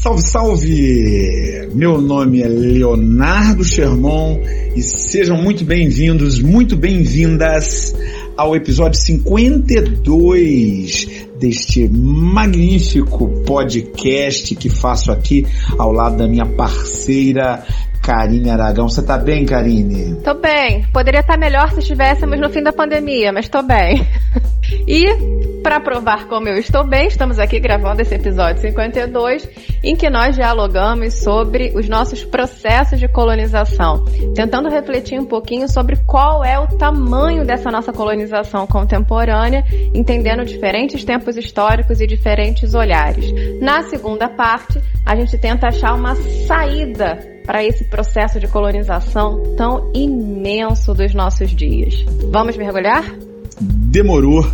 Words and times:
Salve, 0.00 0.22
salve! 0.22 1.68
Meu 1.74 2.00
nome 2.00 2.40
é 2.40 2.48
Leonardo 2.48 3.62
Sherman 3.62 4.40
e 4.74 4.80
sejam 4.80 5.36
muito 5.36 5.62
bem-vindos, 5.62 6.40
muito 6.40 6.74
bem-vindas 6.74 7.94
ao 8.34 8.56
episódio 8.56 8.98
52 8.98 11.26
deste 11.38 11.86
magnífico 11.86 13.28
podcast 13.44 14.56
que 14.56 14.70
faço 14.70 15.12
aqui 15.12 15.46
ao 15.78 15.92
lado 15.92 16.16
da 16.16 16.26
minha 16.26 16.46
parceira 16.46 17.62
Karine 18.02 18.48
Aragão. 18.48 18.88
Você 18.88 19.02
tá 19.02 19.18
bem, 19.18 19.44
Karine? 19.44 20.14
Tô 20.22 20.32
bem. 20.32 20.82
Poderia 20.94 21.20
estar 21.20 21.36
melhor 21.36 21.70
se 21.72 21.80
estivéssemos 21.80 22.40
no 22.40 22.48
fim 22.48 22.62
da 22.62 22.72
pandemia, 22.72 23.32
mas 23.32 23.50
tô 23.50 23.62
bem. 23.62 24.02
E 24.86 25.04
para 25.62 25.80
provar 25.80 26.26
como 26.26 26.48
eu 26.48 26.56
estou 26.56 26.84
bem, 26.84 27.06
estamos 27.06 27.38
aqui 27.38 27.60
gravando 27.60 28.00
esse 28.00 28.14
episódio 28.14 28.60
52, 28.62 29.48
em 29.82 29.94
que 29.94 30.08
nós 30.08 30.34
dialogamos 30.34 31.14
sobre 31.14 31.72
os 31.74 31.88
nossos 31.88 32.24
processos 32.24 32.98
de 32.98 33.08
colonização, 33.08 34.04
tentando 34.34 34.68
refletir 34.68 35.18
um 35.18 35.24
pouquinho 35.24 35.68
sobre 35.68 35.96
qual 36.06 36.44
é 36.44 36.58
o 36.58 36.66
tamanho 36.66 37.44
dessa 37.44 37.70
nossa 37.70 37.92
colonização 37.92 38.66
contemporânea, 38.66 39.64
entendendo 39.94 40.44
diferentes 40.44 41.04
tempos 41.04 41.36
históricos 41.36 42.00
e 42.00 42.06
diferentes 42.06 42.74
olhares. 42.74 43.32
Na 43.60 43.82
segunda 43.82 44.28
parte, 44.28 44.80
a 45.04 45.14
gente 45.14 45.36
tenta 45.38 45.68
achar 45.68 45.94
uma 45.94 46.14
saída 46.46 47.18
para 47.44 47.64
esse 47.64 47.84
processo 47.84 48.38
de 48.38 48.48
colonização 48.48 49.54
tão 49.56 49.90
imenso 49.94 50.94
dos 50.94 51.14
nossos 51.14 51.50
dias. 51.50 52.04
Vamos 52.30 52.56
mergulhar? 52.56 53.04
Demorou. 53.60 54.44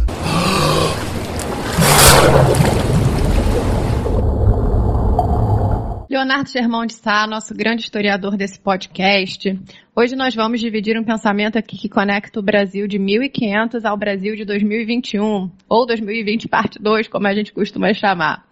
Leonardo 6.17 6.49
Germão 6.51 6.87
de 6.87 6.95
Sá, 6.95 7.27
nosso 7.27 7.55
grande 7.55 7.83
historiador 7.83 8.37
desse 8.37 8.59
podcast. 8.59 9.59
Hoje 9.95 10.17
nós 10.17 10.35
vamos 10.35 10.61
dividir 10.61 10.99
um 10.99 11.05
pensamento 11.05 11.59
aqui 11.59 11.77
que 11.77 11.89
conecta 11.89 12.41
o 12.41 12.43
Brasil 12.43 12.89
de 12.89 12.99
1500 12.99 13.85
ao 13.85 13.97
Brasil 13.97 14.35
de 14.35 14.45
2021, 14.45 15.51
ou 15.69 15.87
2020 15.87 16.49
parte 16.49 16.83
2, 16.83 17.09
como 17.09 17.27
a 17.27 17.35
gente 17.35 17.53
costuma 17.53 17.93
chamar. 17.93 18.47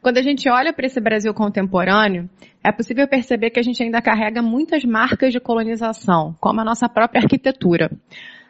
Quando 0.00 0.18
a 0.18 0.22
gente 0.22 0.48
olha 0.48 0.72
para 0.72 0.86
esse 0.86 1.00
Brasil 1.00 1.32
contemporâneo, 1.34 2.28
é 2.64 2.72
possível 2.72 3.06
perceber 3.06 3.50
que 3.50 3.60
a 3.60 3.62
gente 3.62 3.82
ainda 3.82 4.02
carrega 4.02 4.42
muitas 4.42 4.84
marcas 4.84 5.32
de 5.32 5.40
colonização, 5.40 6.34
como 6.40 6.60
a 6.60 6.64
nossa 6.64 6.88
própria 6.88 7.20
arquitetura. 7.20 7.90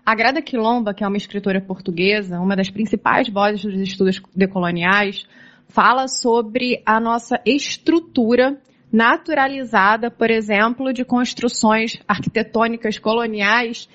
A 0.06 0.14
Grada 0.14 0.42
Quilomba, 0.42 0.92
que 0.92 1.02
é 1.02 1.08
uma 1.08 1.16
escritora 1.16 1.62
portuguesa, 1.62 2.38
uma 2.38 2.54
das 2.54 2.68
principais 2.68 3.26
vozes 3.26 3.62
dos 3.62 3.80
estudos 3.80 4.20
decoloniais, 4.36 5.26
fala 5.68 6.08
sobre 6.08 6.82
a 6.84 7.00
nossa 7.00 7.40
estrutura 7.46 8.60
naturalizada, 8.92 10.10
por 10.10 10.30
exemplo, 10.30 10.92
de 10.92 11.06
construções 11.06 11.98
arquitetônicas 12.06 12.98
coloniais 12.98 13.88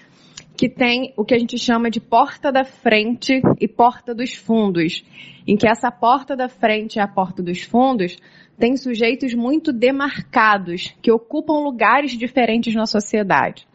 que 0.57 0.67
tem 0.67 1.13
o 1.15 1.23
que 1.23 1.35
a 1.35 1.39
gente 1.39 1.59
chama 1.59 1.91
de 1.91 2.01
porta 2.01 2.51
da 2.51 2.65
frente 2.65 3.39
e 3.61 3.67
porta 3.67 4.13
dos 4.13 4.33
fundos, 4.33 5.05
em 5.47 5.55
que 5.55 5.67
essa 5.67 5.91
porta 5.91 6.35
da 6.35 6.49
frente 6.49 6.95
e 6.95 6.99
a 6.99 7.07
porta 7.07 7.43
dos 7.43 7.61
fundos 7.61 8.17
tem 8.57 8.75
sujeitos 8.75 9.35
muito 9.35 9.71
demarcados, 9.71 10.93
que 11.03 11.11
ocupam 11.11 11.59
lugares 11.63 12.11
diferentes 12.11 12.73
na 12.73 12.87
sociedade. 12.87 13.68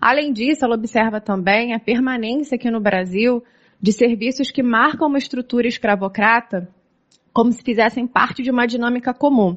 Além 0.00 0.32
disso, 0.32 0.64
ela 0.64 0.74
observa 0.74 1.20
também 1.20 1.74
a 1.74 1.78
permanência 1.78 2.54
aqui 2.54 2.70
no 2.70 2.80
Brasil 2.80 3.42
de 3.80 3.92
serviços 3.92 4.50
que 4.50 4.62
marcam 4.62 5.08
uma 5.08 5.18
estrutura 5.18 5.68
escravocrata 5.68 6.68
como 7.32 7.52
se 7.52 7.62
fizessem 7.62 8.06
parte 8.06 8.42
de 8.42 8.50
uma 8.50 8.66
dinâmica 8.66 9.14
comum. 9.14 9.56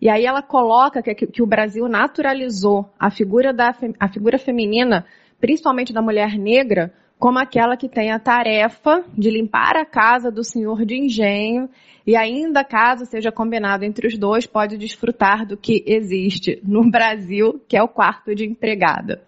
E 0.00 0.08
aí 0.08 0.24
ela 0.24 0.42
coloca 0.42 1.02
que, 1.02 1.14
que 1.14 1.42
o 1.42 1.46
Brasil 1.46 1.88
naturalizou 1.88 2.90
a 2.98 3.10
figura, 3.10 3.52
da, 3.52 3.72
a 4.00 4.08
figura 4.08 4.38
feminina 4.38 5.06
principalmente 5.40 5.92
da 5.92 6.00
mulher 6.00 6.38
negra, 6.38 6.92
como 7.18 7.38
aquela 7.38 7.76
que 7.76 7.88
tem 7.88 8.12
a 8.12 8.18
tarefa 8.18 9.04
de 9.16 9.28
limpar 9.28 9.76
a 9.76 9.84
casa 9.84 10.30
do 10.30 10.44
senhor 10.44 10.84
de 10.84 10.96
engenho 10.96 11.68
e 12.06 12.14
ainda 12.16 12.64
caso 12.64 13.06
seja 13.06 13.32
combinado 13.32 13.84
entre 13.84 14.06
os 14.06 14.16
dois, 14.16 14.46
pode 14.46 14.76
desfrutar 14.76 15.46
do 15.46 15.56
que 15.56 15.82
existe 15.86 16.60
no 16.64 16.88
Brasil, 16.88 17.60
que 17.68 17.76
é 17.76 17.82
o 17.82 17.88
quarto 17.88 18.34
de 18.34 18.44
empregada. 18.44 19.22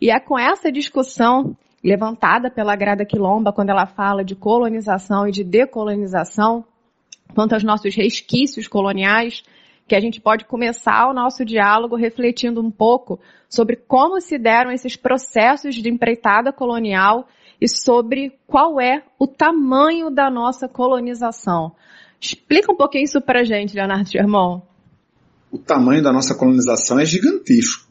E 0.00 0.10
é 0.10 0.18
com 0.18 0.38
essa 0.38 0.72
discussão 0.72 1.56
levantada 1.82 2.50
pela 2.50 2.76
Grada 2.76 3.04
Quilomba 3.04 3.52
quando 3.52 3.70
ela 3.70 3.86
fala 3.86 4.24
de 4.24 4.34
colonização 4.34 5.28
e 5.28 5.30
de 5.30 5.44
decolonização, 5.44 6.64
quanto 7.34 7.54
aos 7.54 7.64
nossos 7.64 7.94
resquícios 7.94 8.66
coloniais, 8.66 9.42
que 9.86 9.94
a 9.94 10.00
gente 10.00 10.20
pode 10.20 10.44
começar 10.44 11.08
o 11.08 11.12
nosso 11.12 11.44
diálogo 11.44 11.96
refletindo 11.96 12.60
um 12.60 12.70
pouco 12.70 13.18
sobre 13.48 13.76
como 13.76 14.20
se 14.20 14.38
deram 14.38 14.70
esses 14.70 14.94
processos 14.94 15.74
de 15.74 15.88
empreitada 15.88 16.52
colonial 16.52 17.28
e 17.60 17.68
sobre 17.68 18.32
qual 18.46 18.80
é 18.80 19.02
o 19.18 19.26
tamanho 19.26 20.10
da 20.10 20.30
nossa 20.30 20.68
colonização. 20.68 21.72
Explica 22.20 22.72
um 22.72 22.76
pouquinho 22.76 23.04
isso 23.04 23.20
para 23.20 23.40
a 23.40 23.44
gente, 23.44 23.74
Leonardo 23.74 24.08
Germão. 24.08 24.62
O 25.50 25.58
tamanho 25.58 26.02
da 26.02 26.12
nossa 26.12 26.34
colonização 26.34 27.00
é 27.00 27.04
gigantesco. 27.04 27.88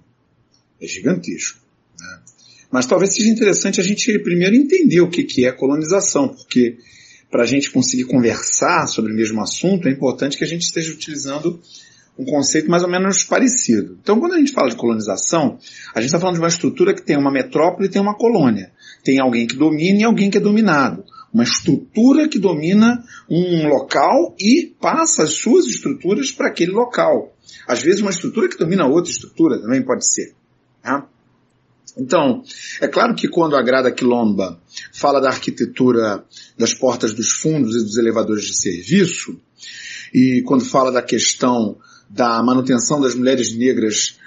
É 0.82 0.88
gigantesco. 0.88 1.60
Né? 2.70 2.80
Mas 2.80 2.86
talvez 2.86 3.14
seja 3.14 3.30
interessante 3.30 3.80
a 3.80 3.84
gente 3.84 4.18
primeiro 4.20 4.56
entender 4.56 5.02
o 5.02 5.10
que, 5.10 5.24
que 5.24 5.46
é 5.46 5.52
colonização, 5.52 6.30
porque 6.30 6.78
para 7.30 7.44
a 7.44 7.46
gente 7.46 7.72
conseguir 7.72 8.06
conversar 8.06 8.88
sobre 8.88 9.12
o 9.12 9.16
mesmo 9.16 9.42
assunto, 9.42 9.88
é 9.88 9.92
importante 9.92 10.38
que 10.38 10.44
a 10.44 10.48
gente 10.48 10.64
esteja 10.64 10.92
utilizando 10.92 11.60
um 12.18 12.26
conceito 12.26 12.70
mais 12.70 12.84
ou 12.84 12.90
menos 12.90 13.24
parecido. 13.24 13.98
Então, 14.02 14.20
quando 14.20 14.34
a 14.34 14.38
gente 14.40 14.52
fala 14.52 14.70
de 14.70 14.76
colonização, 14.76 15.58
a 15.96 16.02
gente 16.02 16.08
está 16.08 16.20
falando 16.20 16.36
de 16.36 16.42
uma 16.42 16.50
estrutura 16.50 16.94
que 16.94 17.02
tem 17.02 17.18
uma 17.18 17.32
metrópole 17.32 17.88
e 17.88 17.92
tem 17.92 18.02
uma 18.02 18.16
colônia. 18.16 18.72
Tem 19.04 19.20
alguém 19.20 19.48
que 19.48 19.56
domina 19.56 20.00
e 20.00 20.04
alguém 20.04 20.30
que 20.30 20.38
é 20.38 20.42
dominado. 20.42 21.06
Uma 21.34 21.44
estrutura 21.44 22.28
que 22.28 22.40
domina 22.40 23.02
um 23.30 23.68
local 23.70 24.36
e 24.38 24.76
passa 24.82 25.24
as 25.24 25.34
suas 25.34 25.66
estruturas 25.68 26.32
para 26.32 26.48
aquele 26.48 26.72
local. 26.72 27.34
Às 27.66 27.82
vezes 27.82 28.02
uma 28.02 28.12
estrutura 28.12 28.50
que 28.50 28.58
domina 28.58 28.86
outra 28.86 29.12
estrutura 29.12 29.62
também 29.62 29.82
pode 29.82 30.06
ser. 30.06 30.34
Tá? 30.82 31.08
Então, 31.98 32.44
é 32.82 32.88
claro 32.88 33.16
que 33.16 33.28
quando 33.28 33.56
a 33.56 33.62
Grada 33.62 33.92
Quilomba 33.92 34.60
fala 34.94 35.20
da 35.20 35.30
arquitetura 35.30 36.24
das 36.58 36.74
portas 36.74 37.14
dos 37.14 37.32
fundos 37.32 37.76
e 37.76 37.84
dos 37.84 37.98
elevadores 37.98 38.46
de 38.46 38.56
serviço, 38.56 39.40
e 40.14 40.42
quando 40.46 40.66
fala 40.66 40.92
da 40.92 41.02
questão 41.02 41.78
da 42.10 42.42
manutenção 42.42 43.00
das 43.00 43.14
mulheres 43.14 43.56
negras 43.56 44.18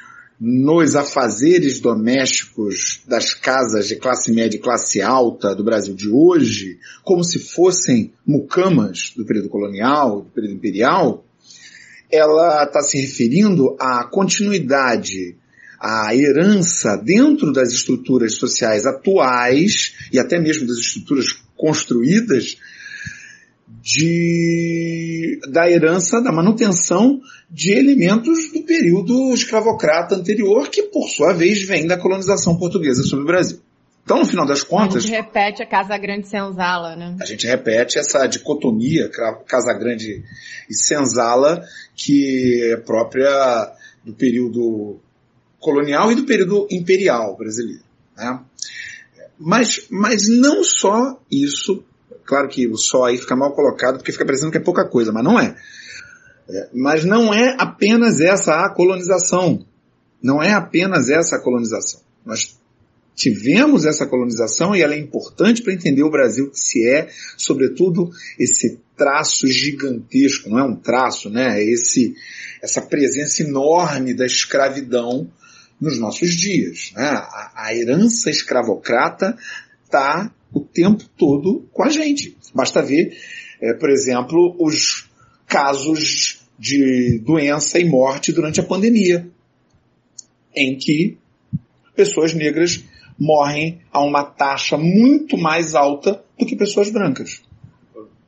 nos 0.45 0.97
afazeres 0.97 1.81
domésticos 1.81 3.00
das 3.06 3.33
casas 3.33 3.87
de 3.87 3.94
classe 3.94 4.33
média 4.33 4.56
e 4.56 4.61
classe 4.61 5.00
alta 5.00 5.55
do 5.55 5.62
Brasil 5.62 5.94
de 5.94 6.09
hoje, 6.09 6.79
como 7.05 7.23
se 7.23 7.39
fossem 7.39 8.12
mucamas 8.27 9.12
do 9.17 9.25
período 9.25 9.49
colonial, 9.49 10.23
do 10.23 10.31
período 10.31 10.55
imperial, 10.55 11.25
ela 12.11 12.65
está 12.65 12.83
se 12.83 13.00
referindo 13.00 13.77
à 13.79 14.05
continuidade, 14.05 15.37
à 15.82 16.15
herança 16.15 16.97
dentro 16.97 17.53
das 17.53 17.72
estruturas 17.72 18.37
sociais 18.37 18.87
atuais 18.87 19.94
e 20.12 20.19
até 20.19 20.38
mesmo 20.38 20.65
das 20.65 20.78
estruturas 20.78 21.26
construídas 21.56 22.56
de, 23.82 25.41
da 25.50 25.69
herança, 25.69 26.22
da 26.22 26.31
manutenção 26.31 27.20
de 27.50 27.72
elementos 27.72 28.53
do 28.53 28.62
período 28.62 29.34
escravocrata 29.34 30.15
anterior, 30.15 30.69
que 30.69 30.84
por 30.84 31.09
sua 31.09 31.32
vez 31.32 31.65
vem 31.65 31.88
da 31.88 31.99
colonização 31.99 32.56
portuguesa 32.56 33.03
sobre 33.03 33.25
o 33.25 33.26
Brasil. 33.26 33.60
Então, 34.04 34.20
no 34.20 34.26
final 34.26 34.47
das 34.47 34.62
contas. 34.62 34.97
A 34.97 35.00
gente 35.00 35.16
repete 35.16 35.62
a 35.62 35.66
Casa 35.66 35.99
Grande 35.99 36.28
Senzala, 36.28 36.94
né? 36.94 37.16
A 37.20 37.25
gente 37.25 37.47
repete 37.47 37.99
essa 37.99 38.25
dicotomia, 38.26 39.10
Casa 39.47 39.72
Grande 39.75 40.22
e 40.70 40.75
Senzala, 40.75 41.64
que 41.97 42.72
é 42.72 42.76
própria 42.76 43.73
do 44.05 44.12
período 44.12 45.00
colonial 45.62 46.12
e 46.12 46.14
do 46.14 46.26
período 46.26 46.67
imperial 46.70 47.37
brasileiro. 47.37 47.85
Né? 48.17 48.41
Mas, 49.38 49.87
mas 49.91 50.29
não 50.29 50.62
só 50.62 51.19
isso 51.31 51.82
Claro 52.25 52.49
que 52.49 52.67
o 52.67 52.76
só 52.76 53.05
aí 53.05 53.19
fica 53.19 53.37
mal 53.37 53.53
colocado 53.53 53.99
porque 53.99 54.12
fica 54.12 54.25
parecendo 54.25 54.50
que 54.50 54.59
é 54.59 54.61
pouca 54.61 54.88
coisa, 54.88 55.12
mas 55.12 55.25
não 55.25 55.38
é. 55.38 55.55
é 56.49 56.69
mas 56.73 57.05
não 57.05 57.35
é 57.35 57.56
apenas 57.59 58.20
essa 58.20 58.64
a 58.64 58.70
colonização. 58.70 59.64
Não 60.23 60.43
é 60.43 60.53
apenas 60.53 61.09
essa 61.11 61.37
a 61.37 61.41
colonização. 61.41 62.00
Nós 62.25 62.59
tivemos 63.14 63.85
essa 63.85 64.06
colonização 64.06 64.75
e 64.75 64.81
ela 64.81 64.94
é 64.94 64.99
importante 64.99 65.62
para 65.62 65.75
entender 65.75 66.03
o 66.03 66.11
Brasil 66.11 66.50
que 66.50 66.59
se 66.59 66.88
é, 66.88 67.11
sobretudo 67.37 68.11
esse 68.38 68.81
traço 68.97 69.47
gigantesco, 69.49 70.49
não 70.49 70.59
é 70.59 70.62
um 70.62 70.76
traço, 70.76 71.29
né? 71.29 71.61
É 71.61 71.64
esse, 71.64 72.14
essa 72.62 72.81
presença 72.81 73.43
enorme 73.43 74.14
da 74.14 74.25
escravidão 74.25 75.29
nos 75.82 75.99
nossos 75.99 76.31
dias. 76.37 76.93
Né? 76.94 77.02
A, 77.02 77.52
a 77.56 77.75
herança 77.75 78.31
escravocrata 78.31 79.37
está 79.84 80.32
o 80.52 80.61
tempo 80.61 81.05
todo 81.17 81.69
com 81.73 81.82
a 81.82 81.90
gente. 81.90 82.37
Basta 82.55 82.81
ver, 82.81 83.12
é, 83.61 83.75
por 83.75 83.90
exemplo, 83.90 84.55
os 84.61 85.11
casos 85.46 86.40
de 86.56 87.19
doença 87.25 87.81
e 87.81 87.84
morte 87.84 88.32
durante 88.32 88.61
a 88.61 88.62
pandemia, 88.62 89.29
em 90.55 90.76
que 90.76 91.19
pessoas 91.96 92.32
negras 92.32 92.85
morrem 93.19 93.81
a 93.90 94.05
uma 94.05 94.23
taxa 94.23 94.78
muito 94.78 95.37
mais 95.37 95.75
alta 95.75 96.23
do 96.38 96.46
que 96.46 96.55
pessoas 96.55 96.90
brancas. 96.90 97.43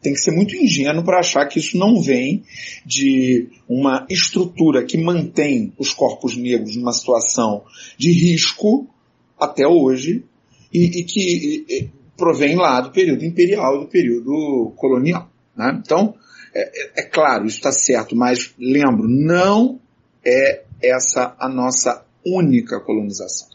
Tem 0.04 0.12
que 0.12 0.20
ser 0.20 0.32
muito 0.32 0.54
ingênuo 0.54 1.02
para 1.02 1.20
achar 1.20 1.46
que 1.46 1.58
isso 1.58 1.78
não 1.78 2.02
vem 2.02 2.44
de 2.84 3.48
uma 3.66 4.06
estrutura 4.10 4.84
que 4.84 4.98
mantém 4.98 5.72
os 5.78 5.94
corpos 5.94 6.36
negros 6.36 6.76
numa 6.76 6.92
situação 6.92 7.64
de 7.96 8.12
risco 8.12 8.86
até 9.40 9.66
hoje 9.66 10.22
e, 10.70 11.00
e 11.00 11.04
que 11.04 11.64
e, 11.66 11.90
provém 12.18 12.54
lá 12.54 12.82
do 12.82 12.90
período 12.90 13.24
imperial, 13.24 13.80
do 13.80 13.88
período 13.88 14.74
colonial. 14.76 15.26
Né? 15.56 15.80
Então, 15.82 16.14
é, 16.54 16.60
é, 16.60 16.92
é 16.96 17.02
claro, 17.02 17.46
isso 17.46 17.56
está 17.56 17.72
certo, 17.72 18.14
mas 18.14 18.54
lembro, 18.58 19.08
não 19.08 19.80
é 20.22 20.64
essa 20.82 21.34
a 21.38 21.48
nossa 21.48 22.04
única 22.26 22.78
colonização. 22.78 23.48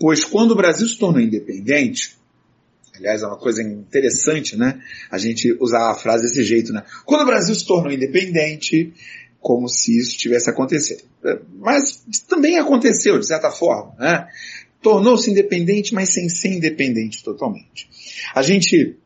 Pois 0.00 0.24
quando 0.24 0.52
o 0.52 0.56
Brasil 0.56 0.86
se 0.86 0.98
tornou 0.98 1.20
independente, 1.20 2.16
aliás, 2.98 3.22
é 3.22 3.26
uma 3.26 3.38
coisa 3.38 3.62
interessante, 3.62 4.56
né? 4.56 4.80
A 5.10 5.18
gente 5.18 5.56
usar 5.60 5.90
a 5.90 5.94
frase 5.94 6.24
desse 6.24 6.44
jeito, 6.44 6.72
né? 6.72 6.84
Quando 7.04 7.22
o 7.22 7.26
Brasil 7.26 7.54
se 7.54 7.66
tornou 7.66 7.92
independente, 7.92 8.92
como 9.40 9.68
se 9.68 9.98
isso 9.98 10.16
tivesse 10.16 10.50
acontecido. 10.50 11.02
Mas 11.58 12.02
também 12.28 12.58
aconteceu, 12.58 13.18
de 13.18 13.26
certa 13.26 13.50
forma, 13.50 13.94
né? 13.98 14.28
Tornou-se 14.82 15.30
independente, 15.30 15.94
mas 15.94 16.10
sem 16.10 16.28
ser 16.28 16.52
independente 16.52 17.22
totalmente. 17.22 17.88
A 18.34 18.42
gente, 18.42 18.96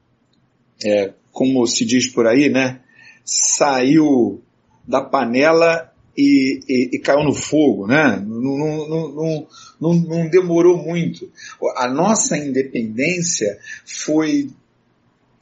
é, 0.85 1.13
como 1.31 1.67
se 1.67 1.85
diz 1.85 2.09
por 2.09 2.27
aí, 2.27 2.49
né? 2.49 2.81
Saiu 3.25 4.43
da 4.87 5.01
panela 5.01 5.93
e, 6.17 6.61
e, 6.69 6.97
e, 6.97 6.99
caiu 6.99 7.25
no 7.25 7.35
fogo, 7.35 7.87
né? 7.87 8.23
Não, 8.43 8.59
não, 8.89 9.49
não, 9.81 9.95
não, 9.95 10.29
demorou 10.29 10.77
muito. 10.83 11.31
A 11.77 11.89
nossa 11.89 12.37
independência 12.37 13.59
foi, 13.87 14.51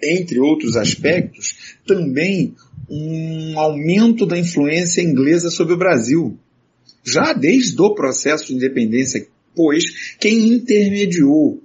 entre 0.02 0.38
outros 0.38 0.76
aspectos, 0.76 1.76
também 1.86 2.54
um 2.88 3.58
aumento 3.58 4.26
da 4.26 4.38
influência 4.38 5.00
inglesa 5.00 5.50
sobre 5.50 5.74
o 5.74 5.78
Brasil. 5.78 6.38
Já 7.02 7.32
desde 7.32 7.80
o 7.80 7.94
processo 7.94 8.48
de 8.48 8.54
independência, 8.54 9.26
pois 9.54 10.16
quem 10.18 10.48
intermediou 10.48 11.62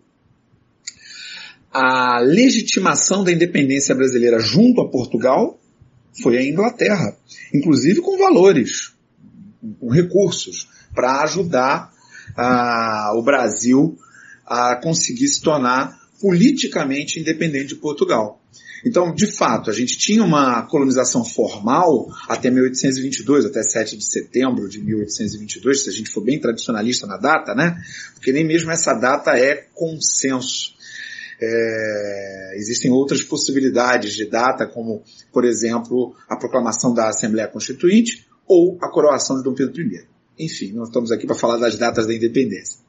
a 1.73 2.19
legitimação 2.21 3.25
da 3.25 3.33
independência 3.33 3.93
brasileira 3.93 4.39
junto 4.39 4.79
a 4.79 4.89
Portugal 4.89 5.59
foi 6.21 6.37
a 6.37 6.45
Inglaterra, 6.45 7.17
inclusive 7.53 7.99
com 7.99 8.17
valores 8.17 8.94
com 9.79 9.89
recursos 9.89 10.67
para 10.93 11.23
ajudar 11.23 11.91
o 13.15 13.21
Brasil 13.21 13.97
a 14.45 14.75
conseguir 14.75 15.27
se 15.27 15.41
tornar 15.41 15.99
politicamente 16.21 17.19
independente 17.19 17.69
de 17.69 17.75
Portugal. 17.75 18.41
Então, 18.85 19.13
de 19.13 19.25
fato, 19.25 19.71
a 19.71 19.73
gente 19.73 19.97
tinha 19.97 20.23
uma 20.23 20.61
colonização 20.67 21.25
formal 21.25 22.07
até 22.27 22.51
1822, 22.51 23.45
até 23.45 23.63
7 23.63 23.97
de 23.97 24.05
setembro 24.05 24.69
de 24.69 24.79
1822, 24.79 25.83
se 25.83 25.89
a 25.89 25.91
gente 25.91 26.11
for 26.11 26.21
bem 26.21 26.39
tradicionalista 26.39 27.07
na 27.07 27.17
data, 27.17 27.55
né? 27.55 27.75
Porque 28.13 28.31
nem 28.31 28.45
mesmo 28.45 28.69
essa 28.69 28.93
data 28.93 29.31
é 29.31 29.65
consenso. 29.73 30.75
É, 31.41 32.53
existem 32.57 32.91
outras 32.91 33.23
possibilidades 33.23 34.13
de 34.13 34.25
data, 34.29 34.67
como, 34.67 35.03
por 35.33 35.43
exemplo, 35.45 36.15
a 36.29 36.37
proclamação 36.37 36.93
da 36.93 37.09
Assembleia 37.09 37.47
Constituinte 37.47 38.25
ou 38.47 38.77
a 38.81 38.89
coroação 38.89 39.37
de 39.37 39.43
Dom 39.43 39.53
Pedro 39.53 39.81
I. 39.81 40.03
Enfim, 40.39 40.73
nós 40.73 40.89
estamos 40.89 41.11
aqui 41.11 41.25
para 41.25 41.35
falar 41.35 41.57
das 41.57 41.77
datas 41.77 42.07
da 42.07 42.13
independência. 42.13 42.79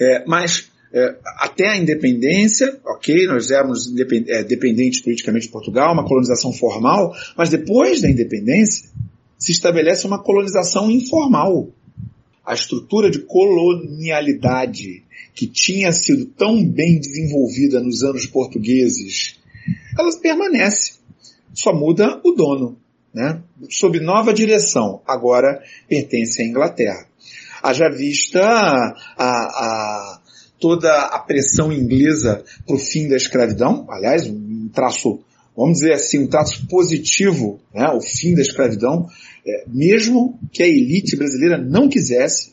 É, 0.00 0.24
mas 0.26 0.70
é, 0.92 1.16
até 1.38 1.68
a 1.68 1.76
independência, 1.76 2.78
ok, 2.86 3.26
nós 3.26 3.50
éramos 3.50 3.92
é, 4.28 4.44
dependentes 4.44 5.00
politicamente 5.00 5.46
de 5.46 5.52
Portugal, 5.52 5.92
uma 5.92 6.06
colonização 6.06 6.52
formal, 6.52 7.12
mas 7.36 7.50
depois 7.50 8.00
da 8.00 8.08
independência 8.08 8.88
se 9.36 9.52
estabelece 9.52 10.06
uma 10.06 10.22
colonização 10.22 10.90
informal. 10.90 11.68
A 12.46 12.54
estrutura 12.54 13.10
de 13.10 13.20
colonialidade 13.20 15.02
que 15.34 15.46
tinha 15.46 15.90
sido 15.92 16.26
tão 16.26 16.64
bem 16.64 17.00
desenvolvida 17.00 17.80
nos 17.80 18.02
anos 18.02 18.26
portugueses, 18.26 19.40
ela 19.98 20.16
permanece. 20.20 20.98
Só 21.54 21.74
muda 21.74 22.20
o 22.22 22.32
dono 22.32 22.78
né, 23.14 23.40
sob 23.70 24.00
nova 24.00 24.34
direção, 24.34 25.00
agora 25.06 25.62
pertence 25.88 26.42
à 26.42 26.44
Inglaterra. 26.44 27.06
Haja 27.62 27.88
vista 27.88 28.40
a, 28.42 28.94
a, 29.16 30.20
toda 30.58 30.92
a 30.92 31.18
pressão 31.20 31.72
inglesa 31.72 32.44
para 32.66 32.76
o 32.76 32.78
fim 32.78 33.08
da 33.08 33.16
escravidão, 33.16 33.86
aliás, 33.88 34.26
um 34.26 34.68
traço, 34.74 35.20
vamos 35.56 35.78
dizer 35.78 35.92
assim, 35.92 36.24
um 36.24 36.26
traço 36.26 36.66
positivo, 36.66 37.60
né, 37.72 37.88
o 37.90 38.00
fim 38.00 38.34
da 38.34 38.42
escravidão, 38.42 39.06
é, 39.46 39.64
mesmo 39.68 40.38
que 40.52 40.62
a 40.62 40.68
elite 40.68 41.16
brasileira 41.16 41.56
não 41.56 41.88
quisesse, 41.88 42.52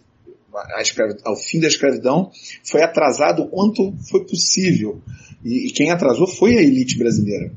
a, 0.53 1.31
o 1.31 1.35
fim 1.35 1.59
da 1.59 1.67
escravidão 1.67 2.29
foi 2.63 2.83
atrasado 2.83 3.43
o 3.43 3.47
quanto 3.47 3.93
foi 4.09 4.25
possível. 4.25 5.01
E, 5.43 5.67
e 5.67 5.71
quem 5.71 5.89
atrasou 5.89 6.27
foi 6.27 6.57
a 6.57 6.61
elite 6.61 6.97
brasileira. 6.97 7.51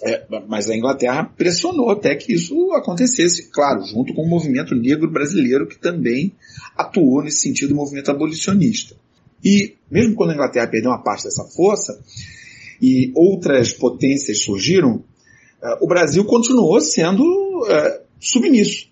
É, 0.00 0.24
mas 0.46 0.70
a 0.70 0.76
Inglaterra 0.76 1.24
pressionou 1.24 1.90
até 1.90 2.14
que 2.14 2.32
isso 2.32 2.72
acontecesse, 2.72 3.50
claro, 3.50 3.84
junto 3.84 4.14
com 4.14 4.22
o 4.22 4.28
movimento 4.28 4.74
negro 4.74 5.10
brasileiro 5.10 5.66
que 5.66 5.76
também 5.76 6.32
atuou 6.76 7.22
nesse 7.22 7.40
sentido, 7.40 7.72
o 7.72 7.76
movimento 7.76 8.10
abolicionista. 8.10 8.94
E 9.44 9.74
mesmo 9.90 10.14
quando 10.14 10.30
a 10.30 10.34
Inglaterra 10.34 10.68
perdeu 10.68 10.90
uma 10.90 11.02
parte 11.02 11.24
dessa 11.24 11.44
força 11.44 12.00
e 12.80 13.10
outras 13.14 13.72
potências 13.72 14.40
surgiram, 14.40 14.96
uh, 14.96 15.84
o 15.84 15.88
Brasil 15.88 16.24
continuou 16.24 16.80
sendo 16.80 17.22
uh, 17.24 18.00
submisso. 18.20 18.88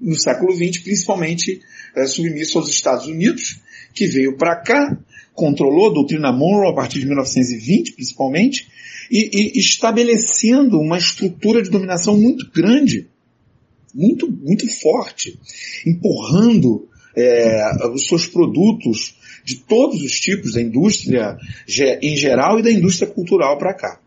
No 0.00 0.18
século 0.18 0.52
XX, 0.54 0.82
principalmente 0.82 1.60
uh, 1.96 2.06
submisso 2.06 2.58
aos 2.58 2.70
Estados 2.70 3.06
Unidos, 3.06 3.60
que 3.92 4.06
veio 4.06 4.36
para 4.38 4.56
cá, 4.56 4.98
controlou 5.40 5.90
a 5.90 5.94
doutrina 5.94 6.30
Monroe 6.30 6.70
a 6.70 6.74
partir 6.74 7.00
de 7.00 7.06
1920, 7.06 7.94
principalmente, 7.94 8.68
e, 9.10 9.54
e 9.56 9.58
estabelecendo 9.58 10.78
uma 10.78 10.98
estrutura 10.98 11.62
de 11.62 11.70
dominação 11.70 12.14
muito 12.20 12.50
grande, 12.52 13.08
muito, 13.94 14.30
muito 14.30 14.68
forte, 14.80 15.38
empurrando 15.86 16.86
é, 17.16 17.88
os 17.88 18.06
seus 18.06 18.26
produtos 18.26 19.16
de 19.42 19.56
todos 19.56 20.02
os 20.02 20.20
tipos 20.20 20.52
da 20.52 20.60
indústria 20.60 21.38
em 22.02 22.14
geral 22.16 22.58
e 22.58 22.62
da 22.62 22.70
indústria 22.70 23.10
cultural 23.10 23.56
para 23.56 23.72
cá. 23.72 23.99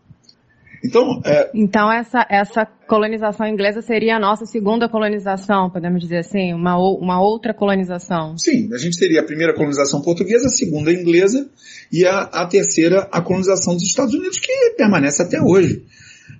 Então, 0.84 1.22
é... 1.24 1.50
então 1.54 1.90
essa, 1.90 2.26
essa 2.28 2.66
colonização 2.86 3.46
inglesa 3.46 3.80
seria 3.80 4.16
a 4.16 4.20
nossa 4.20 4.44
segunda 4.44 4.86
colonização, 4.86 5.70
podemos 5.70 6.02
dizer 6.02 6.18
assim, 6.18 6.52
uma, 6.52 6.76
uma 6.76 7.22
outra 7.22 7.54
colonização. 7.54 8.36
Sim, 8.36 8.68
a 8.72 8.76
gente 8.76 8.98
teria 8.98 9.20
a 9.20 9.24
primeira 9.24 9.54
colonização 9.54 10.02
portuguesa, 10.02 10.46
a 10.46 10.50
segunda 10.50 10.92
inglesa 10.92 11.48
e 11.90 12.04
a, 12.04 12.20
a 12.20 12.46
terceira 12.46 13.08
a 13.10 13.22
colonização 13.22 13.74
dos 13.74 13.84
Estados 13.84 14.12
Unidos, 14.12 14.38
que 14.38 14.74
permanece 14.76 15.22
até 15.22 15.40
hoje. 15.40 15.82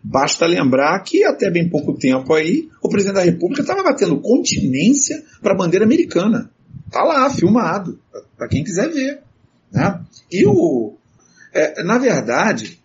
Basta 0.02 0.46
lembrar 0.46 1.00
que 1.00 1.24
até 1.24 1.50
bem 1.50 1.68
pouco 1.70 1.94
tempo 1.94 2.34
aí, 2.34 2.68
o 2.82 2.90
presidente 2.90 3.16
da 3.16 3.22
República 3.22 3.62
estava 3.62 3.82
batendo 3.82 4.20
continência 4.20 5.22
para 5.40 5.54
a 5.54 5.56
bandeira 5.56 5.86
americana. 5.86 6.50
Tá 6.90 7.02
lá, 7.02 7.30
filmado, 7.30 7.98
para 8.36 8.48
quem 8.48 8.62
quiser 8.62 8.90
ver. 8.90 9.20
Né? 9.72 10.00
E 10.30 10.46
o, 10.46 10.94
é, 11.54 11.82
na 11.82 11.98
verdade, 11.98 12.83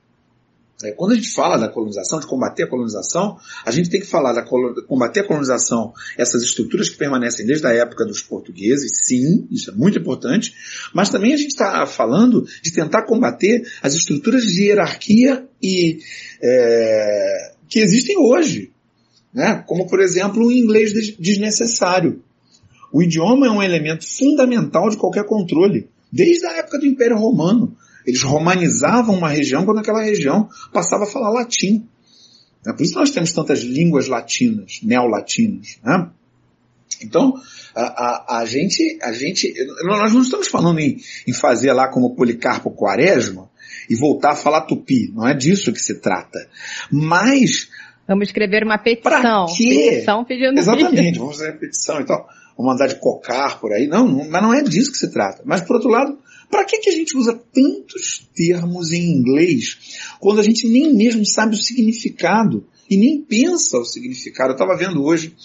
quando 0.95 1.12
a 1.12 1.15
gente 1.15 1.33
fala 1.33 1.57
da 1.57 1.67
colonização, 1.67 2.21
de 2.21 2.27
combater 2.27 2.63
a 2.63 2.67
colonização, 2.67 3.38
a 3.65 3.71
gente 3.71 3.89
tem 3.89 4.00
que 4.00 4.07
falar 4.07 4.31
da 4.31 4.45
combater 4.88 5.19
a 5.19 5.27
colonização, 5.27 5.93
essas 6.17 6.41
estruturas 6.41 6.88
que 6.88 6.98
permanecem 6.98 7.45
desde 7.45 7.67
a 7.67 7.71
época 7.71 8.05
dos 8.05 8.21
portugueses, 8.21 8.91
sim, 9.03 9.45
isso 9.51 9.71
é 9.71 9.74
muito 9.74 9.98
importante, 9.98 10.53
mas 10.93 11.09
também 11.09 11.33
a 11.33 11.38
gente 11.38 11.50
está 11.50 11.86
falando 11.86 12.45
de 12.62 12.71
tentar 12.71 13.05
combater 13.05 13.62
as 13.81 13.93
estruturas 13.93 14.43
de 14.43 14.67
hierarquia 14.67 15.45
e 15.62 16.00
é, 16.41 17.53
que 17.67 17.79
existem 17.79 18.17
hoje, 18.17 18.71
né? 19.33 19.62
como 19.67 19.86
por 19.86 20.00
exemplo 20.00 20.45
o 20.45 20.51
inglês 20.51 20.93
desnecessário. 21.19 22.24
O 22.91 23.03
idioma 23.03 23.48
é 23.48 23.51
um 23.51 23.62
elemento 23.62 24.07
fundamental 24.07 24.89
de 24.89 24.98
qualquer 24.98 25.25
controle, 25.25 25.89
desde 26.12 26.45
a 26.45 26.57
época 26.57 26.79
do 26.79 26.88
Império 26.88 27.17
Romano. 27.17 27.75
Eles 28.09 28.23
romanizavam 28.23 29.15
uma 29.15 29.29
região 29.29 29.65
quando 29.65 29.79
aquela 29.79 30.03
região 30.03 30.49
passava 30.73 31.03
a 31.03 31.07
falar 31.07 31.29
latim. 31.29 31.87
É 32.65 32.73
por 32.73 32.81
isso 32.83 32.93
que 32.93 32.99
nós 32.99 33.11
temos 33.11 33.31
tantas 33.31 33.59
línguas 33.59 34.07
latinas, 34.07 34.79
neolatinas. 34.83 35.79
Né? 35.83 36.09
Então, 37.01 37.33
a, 37.73 37.81
a, 37.83 38.39
a, 38.39 38.45
gente, 38.45 38.99
a 39.01 39.13
gente, 39.13 39.53
nós 39.83 40.13
não 40.13 40.21
estamos 40.21 40.47
falando 40.47 40.79
em, 40.79 40.97
em 41.27 41.33
fazer 41.33 41.71
lá 41.71 41.87
como 41.87 42.15
Policarpo 42.15 42.71
Quaresma 42.71 43.49
e 43.89 43.95
voltar 43.95 44.31
a 44.31 44.35
falar 44.35 44.61
tupi. 44.61 45.11
Não 45.13 45.27
é 45.27 45.33
disso 45.33 45.71
que 45.71 45.79
se 45.79 46.01
trata. 46.01 46.39
Mas 46.91 47.69
Vamos 48.07 48.29
escrever 48.29 48.63
uma 48.63 48.79
petição. 48.79 49.45
Petição 49.45 50.25
pedindo 50.25 50.57
Exatamente, 50.57 51.19
vamos 51.19 51.37
fazer 51.37 51.51
uma 51.51 51.59
petição 51.59 52.01
e 52.01 52.05
tal. 52.05 52.27
Vamos 52.57 52.73
andar 52.73 52.87
de 52.87 52.95
cocar 52.95 53.59
por 53.59 53.71
aí. 53.71 53.87
Não, 53.87 54.05
não, 54.07 54.27
mas 54.27 54.41
não 54.41 54.53
é 54.53 54.63
disso 54.63 54.91
que 54.91 54.97
se 54.97 55.11
trata. 55.11 55.43
Mas, 55.45 55.61
por 55.61 55.75
outro 55.75 55.91
lado, 55.91 56.17
para 56.50 56.65
que, 56.65 56.79
que 56.79 56.89
a 56.89 56.94
gente 56.94 57.15
usa 57.18 57.39
tantos 57.53 58.27
termos 58.36 58.91
em 58.91 59.12
inglês 59.12 59.77
quando 60.20 60.39
a 60.39 60.44
gente 60.44 60.68
nem 60.68 60.94
mesmo 60.94 61.25
sabe 61.25 61.56
o 61.56 61.58
significado 61.62 62.65
e 62.89 62.98
nem 62.98 63.22
pensa 63.22 63.77
o 63.77 63.86
significado? 63.86 64.51
Eu 64.51 64.56
estava 64.56 64.75
vendo 64.75 65.03
hoje 65.03 65.36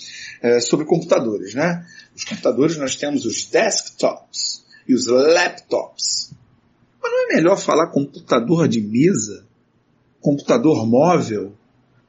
é, 0.42 0.60
sobre 0.60 0.86
computadores, 0.86 1.54
né? 1.54 1.86
Os 2.16 2.24
computadores 2.24 2.76
nós 2.78 2.96
temos 2.96 3.24
os 3.26 3.44
desktops 3.44 4.64
e 4.88 4.94
os 4.94 5.06
laptops. 5.06 6.30
Mas 7.02 7.12
não 7.12 7.24
é 7.30 7.36
melhor 7.36 7.58
falar 7.58 7.88
computador 7.88 8.66
de 8.66 8.80
mesa? 8.80 9.46
Computador 10.20 10.86
móvel? 10.86 11.52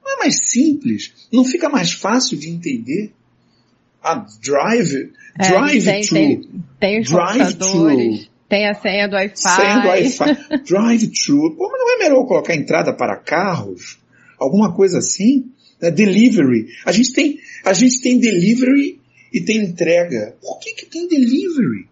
Não 0.03 0.13
é 0.13 0.19
mais 0.19 0.37
simples? 0.49 1.11
Não 1.31 1.43
fica 1.43 1.67
mais 1.67 1.91
fácil 1.91 2.37
de 2.37 2.49
entender? 2.49 3.11
Ah, 4.01 4.25
drive, 4.41 5.11
É, 5.39 5.49
drive 5.49 5.83
tem, 5.83 6.01
through. 6.01 6.17
tem, 6.19 6.41
tem 6.79 7.01
Drive 7.01 7.53
computadores, 7.55 8.29
tem 8.47 8.67
a 8.67 8.73
senha 8.73 9.07
do 9.07 9.15
Wi-Fi. 9.15 9.35
Senha 9.37 9.79
do 9.81 9.87
Wi-Fi. 9.87 10.63
Drive-thru. 10.65 11.55
Pô, 11.55 11.69
mas 11.71 11.79
não 11.79 11.95
é 11.95 11.97
melhor 12.03 12.25
colocar 12.27 12.55
entrada 12.55 12.93
para 12.93 13.17
carros? 13.17 13.97
Alguma 14.39 14.73
coisa 14.75 14.99
assim? 14.99 15.45
É, 15.81 15.89
Delivery. 15.91 16.67
A 16.85 16.91
gente 16.91 17.13
tem, 17.13 17.39
a 17.63 17.73
gente 17.73 18.01
tem 18.01 18.19
delivery 18.19 18.99
e 19.33 19.41
tem 19.41 19.57
entrega. 19.57 20.35
Por 20.41 20.59
que 20.59 20.73
que 20.73 20.85
tem 20.85 21.07
delivery? 21.07 21.87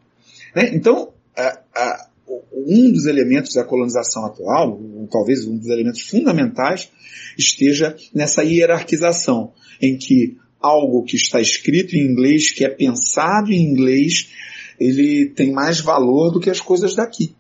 Né? 0.56 0.72
Então, 0.74 1.12
a- 1.36 1.60
a- 1.76 2.08
um 2.54 2.92
dos 2.92 3.06
elementos 3.06 3.54
da 3.54 3.64
colonização 3.66 4.26
atual, 4.26 4.80
ou 4.80 5.08
talvez 5.12 5.46
um 5.46 5.58
dos 5.58 5.68
elementos 5.68 6.02
fundamentais, 6.02 6.90
esteja 7.38 7.96
nessa 8.14 8.44
hierarquização, 8.44 9.52
em 9.82 9.98
que 9.98 10.38
algo 10.62 11.04
que 11.04 11.18
está 11.18 11.42
escrito 11.42 11.96
em 11.96 12.06
inglês, 12.06 12.52
que 12.52 12.64
é 12.64 12.70
pensado 12.70 13.52
em 13.52 13.62
inglês, 13.62 14.30
ele 14.80 15.30
tem 15.30 15.52
mais 15.52 15.80
valor 15.80 16.32
do 16.32 16.40
que 16.40 16.50
as 16.50 16.62
coisas 16.62 16.96
daqui. 16.96 17.36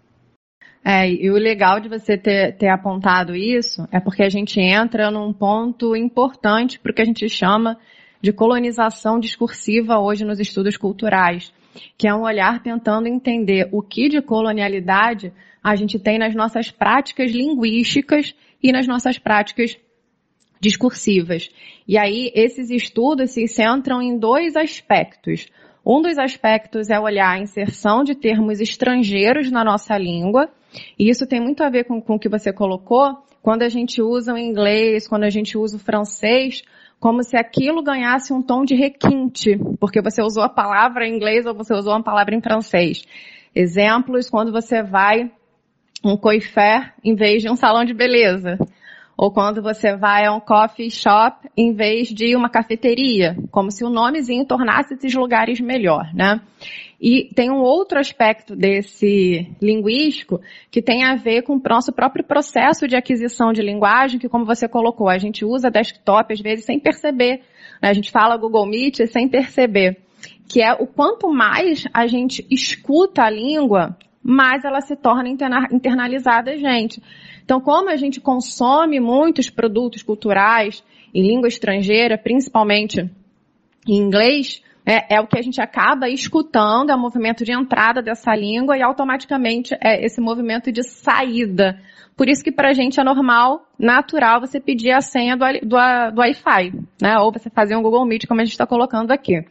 É, 0.86 1.10
e 1.10 1.32
o 1.32 1.36
legal 1.36 1.80
de 1.80 1.88
você 1.88 2.18
ter, 2.18 2.58
ter 2.58 2.68
apontado 2.68 3.34
isso 3.34 3.88
é 3.90 4.02
porque 4.02 4.22
a 4.22 4.30
gente 4.30 4.60
entra 4.60 5.10
num 5.10 5.32
ponto 5.32 5.96
importante 5.96 6.78
para 6.78 6.92
o 6.92 6.94
que 6.94 7.02
a 7.02 7.06
gente 7.06 7.28
chama 7.30 7.78
de 8.22 8.34
colonização 8.34 9.20
discursiva 9.20 10.00
hoje 10.00 10.26
nos 10.26 10.40
estudos 10.40 10.76
culturais, 10.76 11.54
que 11.98 12.08
é 12.08 12.14
um 12.14 12.24
olhar 12.24 12.62
tentando 12.62 13.08
entender 13.08 13.70
o 13.72 13.82
que 13.82 14.10
de 14.10 14.22
colonialidade 14.22 15.32
a 15.64 15.76
gente 15.76 15.98
tem 15.98 16.20
nas 16.20 16.36
nossas 16.36 16.70
práticas 16.70 17.32
linguísticas 17.32 18.36
e 18.62 18.72
nas 18.72 18.86
nossas 18.86 19.18
práticas 19.18 19.78
discursivas. 20.60 21.50
E 21.88 21.98
aí, 21.98 22.32
esses 22.34 22.70
estudos 22.70 23.32
se 23.32 23.48
centram 23.48 24.02
em 24.02 24.18
dois 24.18 24.56
aspectos. 24.56 25.48
Um 25.86 26.02
dos 26.02 26.18
aspectos 26.18 26.90
é 26.90 27.00
olhar 27.00 27.32
a 27.32 27.40
inserção 27.40 28.04
de 28.04 28.16
termos 28.16 28.60
estrangeiros 28.60 29.52
na 29.52 29.64
nossa 29.64 29.98
língua, 29.98 30.50
e 30.98 31.10
isso 31.10 31.28
tem 31.28 31.42
muito 31.42 31.64
a 31.64 31.70
ver 31.70 31.84
com, 31.84 32.02
com 32.02 32.16
o 32.16 32.20
que 32.20 32.30
você 32.30 32.54
colocou, 32.54 33.18
quando 33.42 33.64
a 33.64 33.70
gente 33.70 34.02
usa 34.02 34.34
o 34.34 34.38
inglês, 34.38 35.08
quando 35.08 35.24
a 35.24 35.30
gente 35.30 35.58
usa 35.58 35.76
o 35.76 35.80
francês, 35.80 36.64
como 37.00 37.22
se 37.22 37.36
aquilo 37.36 37.84
ganhasse 37.84 38.32
um 38.32 38.42
tom 38.42 38.64
de 38.64 38.76
requinte, 38.76 39.60
porque 39.78 40.02
você 40.02 40.24
usou 40.24 40.42
a 40.42 40.48
palavra 40.48 41.06
em 41.06 41.14
inglês 41.14 41.46
ou 41.46 41.54
você 41.54 41.74
usou 41.74 41.92
uma 41.92 42.02
palavra 42.02 42.34
em 42.34 42.42
francês. 42.42 43.04
Exemplos, 43.54 44.30
quando 44.30 44.54
você 44.54 44.82
vai 44.82 45.30
um 46.04 46.16
coifé 46.16 46.94
em 47.04 47.14
vez 47.14 47.42
de 47.42 47.50
um 47.50 47.56
salão 47.56 47.84
de 47.84 47.94
beleza. 47.94 48.58
Ou 49.18 49.32
quando 49.32 49.62
você 49.62 49.96
vai 49.96 50.26
a 50.26 50.34
um 50.34 50.40
coffee 50.40 50.90
shop 50.90 51.48
em 51.56 51.74
vez 51.74 52.08
de 52.08 52.36
uma 52.36 52.50
cafeteria, 52.50 53.38
como 53.52 53.72
se 53.72 53.84
o 53.84 53.90
nomezinho 53.90 54.46
tornasse 54.46 54.96
esses 54.96 55.14
lugares 55.14 55.60
melhor, 55.60 56.12
né? 56.14 56.42
E 57.06 57.30
tem 57.36 57.52
um 57.52 57.60
outro 57.60 58.00
aspecto 58.00 58.56
desse 58.56 59.52
linguístico 59.62 60.40
que 60.72 60.82
tem 60.82 61.04
a 61.04 61.16
ver 61.16 61.42
com 61.42 61.58
o 61.58 61.62
nosso 61.70 61.92
próprio 61.92 62.24
processo 62.24 62.88
de 62.88 62.96
aquisição 62.96 63.52
de 63.52 63.62
linguagem, 63.62 64.18
que 64.18 64.30
como 64.30 64.46
você 64.46 64.70
colocou, 64.70 65.10
a 65.10 65.18
gente 65.18 65.44
usa 65.44 65.70
desktop 65.70 66.32
às 66.32 66.40
vezes 66.40 66.64
sem 66.64 66.80
perceber. 66.80 67.42
né? 67.82 67.90
A 67.90 67.94
gente 67.94 68.10
fala 68.10 68.38
Google 68.38 68.66
Meet 68.66 69.06
sem 69.08 69.28
perceber. 69.28 69.98
Que 70.48 70.62
é 70.62 70.72
o 70.74 70.88
quanto 70.88 71.28
mais 71.30 71.84
a 71.94 72.08
gente 72.08 72.48
escuta 72.50 73.24
a 73.24 73.30
língua, 73.30 73.98
mais 74.24 74.64
ela 74.64 74.82
se 74.82 74.96
torna 74.96 75.28
interna- 75.28 75.68
internalizada, 75.72 76.58
gente. 76.58 77.02
Então, 77.44 77.60
como 77.60 77.90
a 77.90 77.98
gente 77.98 78.22
consome 78.22 79.00
muitos 79.00 79.50
produtos 79.50 80.02
culturais 80.02 80.84
em 81.14 81.22
língua 81.22 81.48
estrangeira, 81.48 82.18
principalmente 82.18 83.10
em 83.88 83.98
inglês, 83.98 84.64
é, 84.86 85.16
é 85.16 85.22
o 85.22 85.28
que 85.28 85.38
a 85.38 85.42
gente 85.42 85.62
acaba 85.62 86.10
escutando, 86.10 86.90
é 86.90 86.96
o 86.96 87.00
movimento 87.00 87.44
de 87.44 87.52
entrada 87.52 88.02
dessa 88.02 88.34
língua 88.36 88.78
e 88.78 88.82
automaticamente 88.82 89.76
é 89.82 90.06
esse 90.06 90.20
movimento 90.20 90.72
de 90.72 90.84
saída. 90.84 91.80
Por 92.16 92.30
isso 92.30 92.44
que 92.44 92.52
pra 92.52 92.74
gente 92.74 93.00
é 93.00 93.04
normal, 93.04 93.68
natural, 93.78 94.40
você 94.40 94.60
pedir 94.60 94.92
a 94.92 95.02
senha 95.02 95.36
do, 95.36 95.46
do, 95.64 95.78
do 96.14 96.22
Wi-Fi, 96.22 96.74
né? 97.02 97.18
Ou 97.20 97.32
você 97.32 97.50
fazer 97.50 97.76
um 97.76 97.82
Google 97.82 98.06
Meet, 98.06 98.28
como 98.28 98.40
a 98.40 98.44
gente 98.44 98.54
está 98.54 98.68
colocando 98.68 99.12
aqui. 99.12 99.44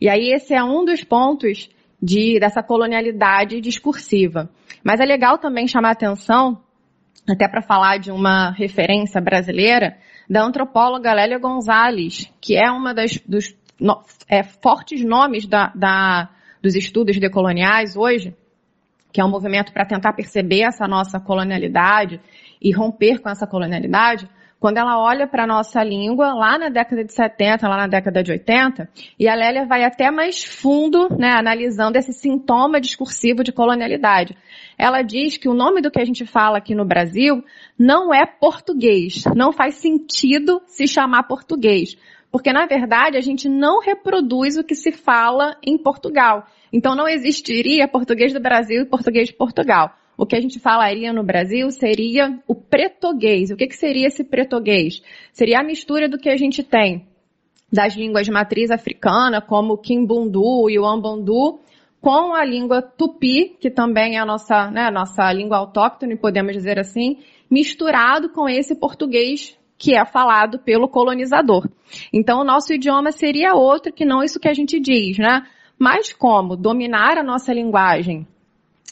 E 0.00 0.08
aí 0.08 0.32
esse 0.32 0.54
é 0.54 0.62
um 0.62 0.84
dos 0.84 1.02
pontos 1.02 1.68
de, 2.02 2.38
dessa 2.38 2.62
colonialidade 2.62 3.60
discursiva. 3.60 4.50
Mas 4.82 5.00
é 5.00 5.04
legal 5.04 5.38
também 5.38 5.66
chamar 5.66 5.92
atenção, 5.92 6.60
até 7.28 7.48
para 7.48 7.62
falar 7.62 7.98
de 7.98 8.10
uma 8.10 8.50
referência 8.50 9.20
brasileira, 9.20 9.96
da 10.28 10.42
antropóloga 10.42 11.12
Lélia 11.12 11.38
Gonzalez, 11.38 12.30
que 12.40 12.56
é 12.56 12.70
uma 12.70 12.94
das, 12.94 13.18
dos 13.26 13.54
no, 13.78 14.02
é, 14.28 14.42
fortes 14.42 15.04
nomes 15.04 15.46
da, 15.46 15.72
da, 15.74 16.30
dos 16.62 16.74
estudos 16.74 17.18
decoloniais 17.18 17.96
hoje, 17.96 18.34
que 19.12 19.20
é 19.20 19.24
um 19.24 19.30
movimento 19.30 19.72
para 19.72 19.86
tentar 19.86 20.12
perceber 20.12 20.62
essa 20.62 20.88
nossa 20.88 21.20
colonialidade 21.20 22.20
e 22.60 22.72
romper 22.72 23.20
com 23.20 23.28
essa 23.28 23.46
colonialidade, 23.46 24.28
quando 24.64 24.78
ela 24.78 24.98
olha 24.98 25.26
para 25.26 25.44
a 25.44 25.46
nossa 25.46 25.84
língua, 25.84 26.32
lá 26.32 26.56
na 26.56 26.70
década 26.70 27.04
de 27.04 27.12
70, 27.12 27.68
lá 27.68 27.76
na 27.76 27.86
década 27.86 28.22
de 28.22 28.32
80, 28.32 28.88
e 29.20 29.28
a 29.28 29.34
Lélia 29.34 29.66
vai 29.66 29.84
até 29.84 30.10
mais 30.10 30.42
fundo, 30.42 31.06
né, 31.18 31.32
analisando 31.32 31.98
esse 31.98 32.14
sintoma 32.14 32.80
discursivo 32.80 33.44
de 33.44 33.52
colonialidade. 33.52 34.34
Ela 34.78 35.02
diz 35.02 35.36
que 35.36 35.50
o 35.50 35.52
nome 35.52 35.82
do 35.82 35.90
que 35.90 36.00
a 36.00 36.04
gente 36.06 36.24
fala 36.24 36.56
aqui 36.56 36.74
no 36.74 36.86
Brasil 36.86 37.44
não 37.78 38.14
é 38.14 38.24
português, 38.24 39.24
não 39.36 39.52
faz 39.52 39.74
sentido 39.74 40.62
se 40.64 40.86
chamar 40.86 41.24
português, 41.24 41.98
porque 42.32 42.50
na 42.50 42.64
verdade 42.64 43.18
a 43.18 43.20
gente 43.20 43.50
não 43.50 43.82
reproduz 43.82 44.56
o 44.56 44.64
que 44.64 44.74
se 44.74 44.92
fala 44.92 45.58
em 45.62 45.76
Portugal. 45.76 46.46
Então 46.72 46.94
não 46.94 47.06
existiria 47.06 47.86
português 47.86 48.32
do 48.32 48.40
Brasil 48.40 48.80
e 48.80 48.86
português 48.86 49.28
de 49.28 49.34
Portugal. 49.34 49.94
O 50.16 50.26
que 50.26 50.36
a 50.36 50.40
gente 50.40 50.58
falaria 50.58 51.12
no 51.12 51.24
Brasil 51.24 51.70
seria 51.70 52.38
o 52.46 52.54
pretoguês. 52.54 53.50
O 53.50 53.56
que, 53.56 53.66
que 53.66 53.76
seria 53.76 54.06
esse 54.06 54.24
pretoguês? 54.24 55.02
Seria 55.32 55.60
a 55.60 55.64
mistura 55.64 56.08
do 56.08 56.18
que 56.18 56.28
a 56.28 56.36
gente 56.36 56.62
tem 56.62 57.06
das 57.74 57.96
línguas 57.96 58.24
de 58.24 58.30
matriz 58.30 58.70
africana, 58.70 59.40
como 59.40 59.74
o 59.74 59.78
Kimbundu 59.78 60.70
e 60.70 60.78
o 60.78 60.86
Ambundu, 60.86 61.58
com 62.00 62.32
a 62.32 62.44
língua 62.44 62.80
tupi, 62.80 63.56
que 63.60 63.68
também 63.68 64.16
é 64.16 64.20
a 64.20 64.26
nossa, 64.26 64.70
né, 64.70 64.82
a 64.82 64.90
nossa 64.90 65.32
língua 65.32 65.56
autóctone, 65.56 66.16
podemos 66.16 66.52
dizer 66.52 66.78
assim, 66.78 67.18
misturado 67.50 68.28
com 68.28 68.48
esse 68.48 68.76
português 68.76 69.58
que 69.76 69.96
é 69.96 70.04
falado 70.04 70.60
pelo 70.60 70.88
colonizador. 70.88 71.68
Então, 72.12 72.40
o 72.40 72.44
nosso 72.44 72.72
idioma 72.72 73.10
seria 73.10 73.54
outro 73.54 73.92
que 73.92 74.04
não 74.04 74.22
isso 74.22 74.38
que 74.38 74.48
a 74.48 74.54
gente 74.54 74.78
diz, 74.78 75.18
né? 75.18 75.42
Mas 75.76 76.12
como 76.12 76.56
dominar 76.56 77.18
a 77.18 77.24
nossa 77.24 77.52
linguagem 77.52 78.26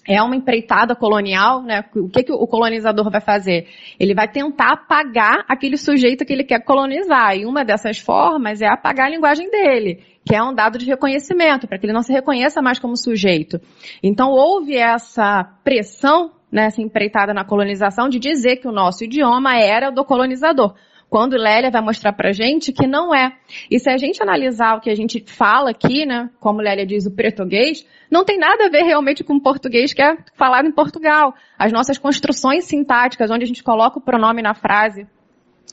é 0.06 0.21
uma 0.21 0.35
empreitada 0.35 0.97
colonial, 0.97 1.62
né? 1.62 1.85
O 1.94 2.09
que, 2.09 2.25
que 2.25 2.32
o 2.32 2.47
colonizador 2.47 3.09
vai 3.11 3.21
fazer? 3.21 3.68
Ele 3.99 4.14
vai 4.14 4.28
tentar 4.28 4.73
apagar 4.73 5.44
aquele 5.49 5.76
sujeito 5.76 6.25
que 6.25 6.32
ele 6.32 6.44
quer 6.44 6.64
colonizar. 6.64 7.37
E 7.37 7.47
uma 7.47 7.64
dessas 7.64 7.99
formas 7.99 8.61
é 8.61 8.66
apagar 8.66 9.06
a 9.06 9.11
linguagem 9.11 9.49
dele, 9.49 10.02
que 10.25 10.35
é 10.35 10.42
um 10.42 10.52
dado 10.52 10.76
de 10.76 10.87
reconhecimento, 10.87 11.68
para 11.68 11.78
que 11.78 11.87
ele 11.87 11.92
não 11.92 12.02
se 12.02 12.12
reconheça 12.12 12.61
mais 12.61 12.78
como 12.78 12.97
sujeito. 12.97 13.61
Então 14.02 14.30
houve 14.30 14.76
essa 14.76 15.44
pressão, 15.62 16.32
né, 16.50 16.66
essa 16.66 16.82
empreitada 16.82 17.32
na 17.32 17.44
colonização, 17.44 18.09
de 18.09 18.18
dizer 18.18 18.56
que 18.56 18.66
o 18.66 18.73
nosso 18.73 19.04
idioma 19.04 19.56
era 19.56 19.90
do 19.90 20.04
colonizador 20.04 20.75
quando 21.12 21.37
Lélia 21.37 21.71
vai 21.71 21.83
mostrar 21.83 22.14
pra 22.14 22.33
gente 22.33 22.73
que 22.73 22.87
não 22.87 23.14
é. 23.14 23.37
E 23.71 23.78
se 23.78 23.90
a 23.90 23.99
gente 23.99 24.23
analisar 24.23 24.78
o 24.78 24.81
que 24.81 24.88
a 24.88 24.95
gente 24.95 25.23
fala 25.26 25.69
aqui, 25.69 26.07
né, 26.07 26.31
como 26.40 26.62
Lélia 26.62 26.87
diz, 26.87 27.04
o 27.04 27.11
português, 27.11 27.87
não 28.11 28.25
tem 28.25 28.38
nada 28.38 28.64
a 28.64 28.71
ver 28.71 28.83
realmente 28.85 29.23
com 29.23 29.35
o 29.35 29.40
português 29.40 29.92
que 29.92 30.00
é 30.00 30.16
falado 30.38 30.66
em 30.66 30.73
Portugal. 30.73 31.35
As 31.59 31.71
nossas 31.71 31.99
construções 31.99 32.64
sintáticas, 32.64 33.31
onde 33.31 33.45
a 33.45 33.47
gente 33.47 33.62
coloca 33.62 33.99
o 33.99 34.02
pronome 34.02 34.40
na 34.40 34.54
frase, 34.54 35.07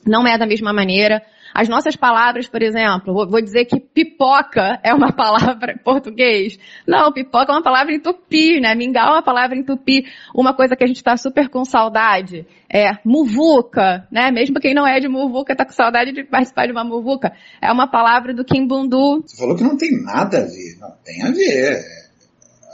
não 0.05 0.27
é 0.27 0.38
da 0.38 0.46
mesma 0.46 0.74
maneira. 0.74 1.24
As 1.53 1.68
nossas 1.68 1.96
palavras, 1.96 2.48
por 2.48 2.62
exemplo, 2.62 3.13
vou 3.13 3.41
dizer 3.41 3.65
que 3.65 3.79
pipoca 3.79 4.79
é 4.84 4.94
uma 4.94 5.12
palavra 5.13 5.74
em 5.74 5.77
português. 5.77 6.58
Não, 6.88 7.12
pipoca 7.12 7.51
é 7.51 7.56
uma 7.56 7.63
palavra 7.63 7.94
em 7.94 8.00
tupi, 8.00 8.60
né? 8.60 8.75
Mingau 8.75 9.10
é 9.10 9.12
uma 9.13 9.24
palavra 9.24 9.58
em 9.58 9.63
tupi. 9.63 10.06
Uma 10.34 10.53
coisa 10.53 10.75
que 10.75 10.84
a 10.84 10.88
gente 10.88 10.98
está 10.98 11.18
super 11.18 11.50
com 11.50 11.65
saudade 11.65 12.46
é 12.72 12.91
muvuca, 13.03 14.08
né? 14.12 14.32
Mesmo 14.32 14.60
quem 14.60 14.74
não 14.74 14.88
é 14.88 15.00
de 15.00 15.08
muvuca 15.08 15.56
tá 15.56 15.65
com 15.65 15.72
saudade 15.72 16.12
de 16.12 16.24
participar 16.24 16.68
de 16.68 16.72
uma 16.72 16.84
muvuca. 16.84 17.34
É 17.62 17.72
uma 17.72 17.88
palavra 17.88 18.34
do 18.34 18.46
Kimbundu. 18.46 19.24
Você 19.25 19.38
falou 19.38 19.56
que 19.56 19.63
não 19.63 19.77
tem 19.77 20.01
nada 20.03 20.39
a 20.39 20.46
ver. 20.46 20.77
Não, 20.79 20.91
tem 21.03 21.24
a 21.24 21.32
ver. 21.32 22.00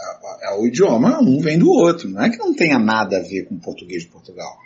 É, 0.06 0.50
é, 0.50 0.60
o 0.60 0.66
idioma 0.66 1.20
um 1.22 1.40
vem 1.40 1.58
do 1.58 1.70
outro. 1.70 2.10
Não 2.10 2.24
é 2.24 2.30
que 2.30 2.38
não 2.38 2.54
tenha 2.54 2.78
nada 2.78 3.18
a 3.18 3.22
ver 3.22 3.46
com 3.46 3.56
o 3.56 3.62
português 3.62 4.04
de 4.04 4.10
Portugal. 4.10 4.58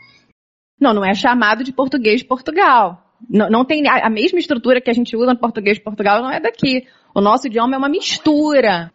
Não, 0.79 0.93
não 0.93 1.05
é 1.05 1.13
chamado 1.13 1.63
de 1.63 1.73
português 1.73 2.21
de 2.21 2.25
Portugal. 2.27 3.08
Não, 3.27 3.49
não 3.49 3.65
tem 3.65 3.87
a, 3.87 4.07
a 4.07 4.09
mesma 4.09 4.39
estrutura 4.39 4.79
que 4.79 4.89
a 4.89 4.93
gente 4.93 5.15
usa 5.15 5.33
no 5.33 5.39
português 5.39 5.77
de 5.77 5.83
Portugal, 5.83 6.21
não 6.21 6.31
é 6.31 6.39
daqui. 6.39 6.87
O 7.13 7.21
nosso 7.21 7.47
idioma 7.47 7.75
é 7.75 7.77
uma 7.77 7.89
mistura. 7.89 8.91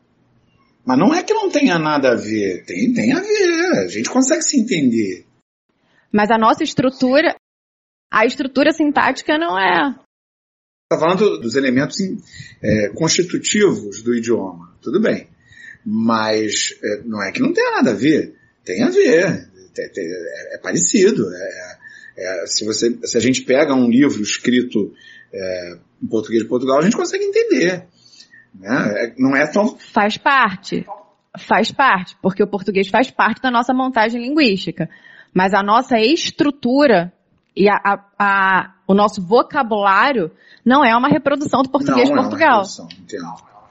Mas 0.87 0.99
não 0.99 1.15
é 1.15 1.23
que 1.23 1.33
não 1.33 1.51
tenha 1.51 1.79
nada 1.79 2.13
a 2.13 2.15
ver. 2.15 2.65
Tem, 2.65 2.93
tem 2.93 3.13
a 3.13 3.21
ver. 3.21 3.85
A 3.85 3.89
gente 3.89 4.11
consegue 4.11 4.43
se 4.43 4.61
entender. 4.61 5.27
Mas 6.13 6.31
a 6.31 6.39
nossa 6.39 6.63
estrutura, 6.63 7.35
a 8.13 8.27
estrutura 8.27 8.71
sintática 8.73 9.39
não 9.39 9.59
é. 9.59 9.95
Está 10.85 11.01
falando 11.01 11.39
dos 11.41 11.57
elementos 11.57 11.97
é, 12.63 12.89
constitutivos 12.91 14.03
do 14.03 14.15
idioma. 14.15 14.77
Tudo 14.81 15.01
bem. 15.01 15.29
Mas 15.85 16.79
é, 16.83 17.03
não 17.05 17.23
é 17.23 17.33
que 17.33 17.41
não 17.41 17.53
tenha 17.53 17.73
nada 17.73 17.93
a 17.93 17.95
ver. 17.95 18.35
Tem 18.65 18.83
a 18.83 18.91
ver. 18.91 19.51
É, 19.77 20.55
é 20.55 20.59
parecido. 20.59 21.25
É, 21.35 21.79
é, 22.17 22.47
se, 22.47 22.65
você, 22.65 22.99
se 23.05 23.17
a 23.17 23.21
gente 23.21 23.43
pega 23.43 23.75
um 23.75 23.89
livro 23.89 24.23
escrito 24.23 24.93
é, 25.33 25.79
em 26.03 26.07
português 26.07 26.43
de 26.43 26.49
Portugal, 26.49 26.79
a 26.79 26.83
gente 26.83 26.97
consegue 26.97 27.25
entender. 27.25 27.87
Né? 28.55 28.95
É, 28.97 29.15
não 29.19 29.37
é 29.37 29.51
tão. 29.51 29.77
Faz 29.77 30.17
parte. 30.17 30.87
Faz 31.37 31.73
parte, 31.73 32.17
porque 32.23 32.43
o 32.43 32.47
português 32.47 32.89
faz 32.89 33.11
parte 33.11 33.43
da 33.43 33.51
nossa 33.51 33.75
montagem 33.75 34.23
linguística. 34.23 34.89
Mas 35.35 35.53
a 35.53 35.65
nossa 35.65 35.99
estrutura 35.99 37.13
e 37.57 37.69
a, 37.69 37.75
a, 37.75 38.05
a, 38.17 38.75
o 38.87 38.95
nosso 38.95 39.21
vocabulário 39.21 40.31
não 40.65 40.85
é 40.85 40.97
uma 40.97 41.09
reprodução 41.09 41.63
do 41.63 41.71
português 41.71 42.09
não 42.09 42.17
de 42.17 42.23
Portugal. 42.23 42.63
É 42.63 42.63
uma 42.63 42.89
reprodução, 42.89 42.89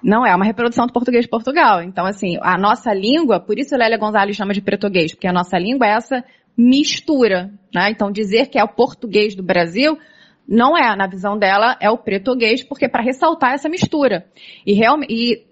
não 0.04 0.26
é 0.26 0.36
uma 0.36 0.46
reprodução 0.46 0.86
do 0.86 0.92
português 0.92 1.24
de 1.24 1.30
Portugal. 1.30 1.82
Então, 1.82 2.06
assim, 2.06 2.38
a 2.42 2.58
nossa 2.58 2.94
língua, 2.94 3.40
por 3.40 3.58
isso 3.58 3.76
Lélia 3.78 3.98
Gonzalez 3.98 4.36
chama 4.36 4.54
de 4.54 4.62
português, 4.62 5.14
porque 5.14 5.28
a 5.28 5.34
nossa 5.34 5.58
língua 5.58 5.88
é 5.88 5.92
essa 5.92 6.24
mistura, 6.57 7.51
né? 7.74 7.89
Então 7.89 8.12
dizer 8.12 8.48
que 8.48 8.60
é 8.60 8.63
o 8.63 8.67
português 8.67 9.36
do 9.36 9.43
Brasil 9.43 9.98
não 10.48 10.77
é, 10.77 10.95
na 10.95 11.07
visão 11.07 11.38
dela, 11.38 11.77
é 11.79 11.89
o 11.89 11.98
português, 11.98 12.63
porque 12.63 12.89
para 12.89 13.01
ressaltar 13.01 13.53
essa 13.53 13.69
mistura. 13.69 14.25
E, 14.65 14.74
realmente, 14.74 15.13
e 15.13 15.45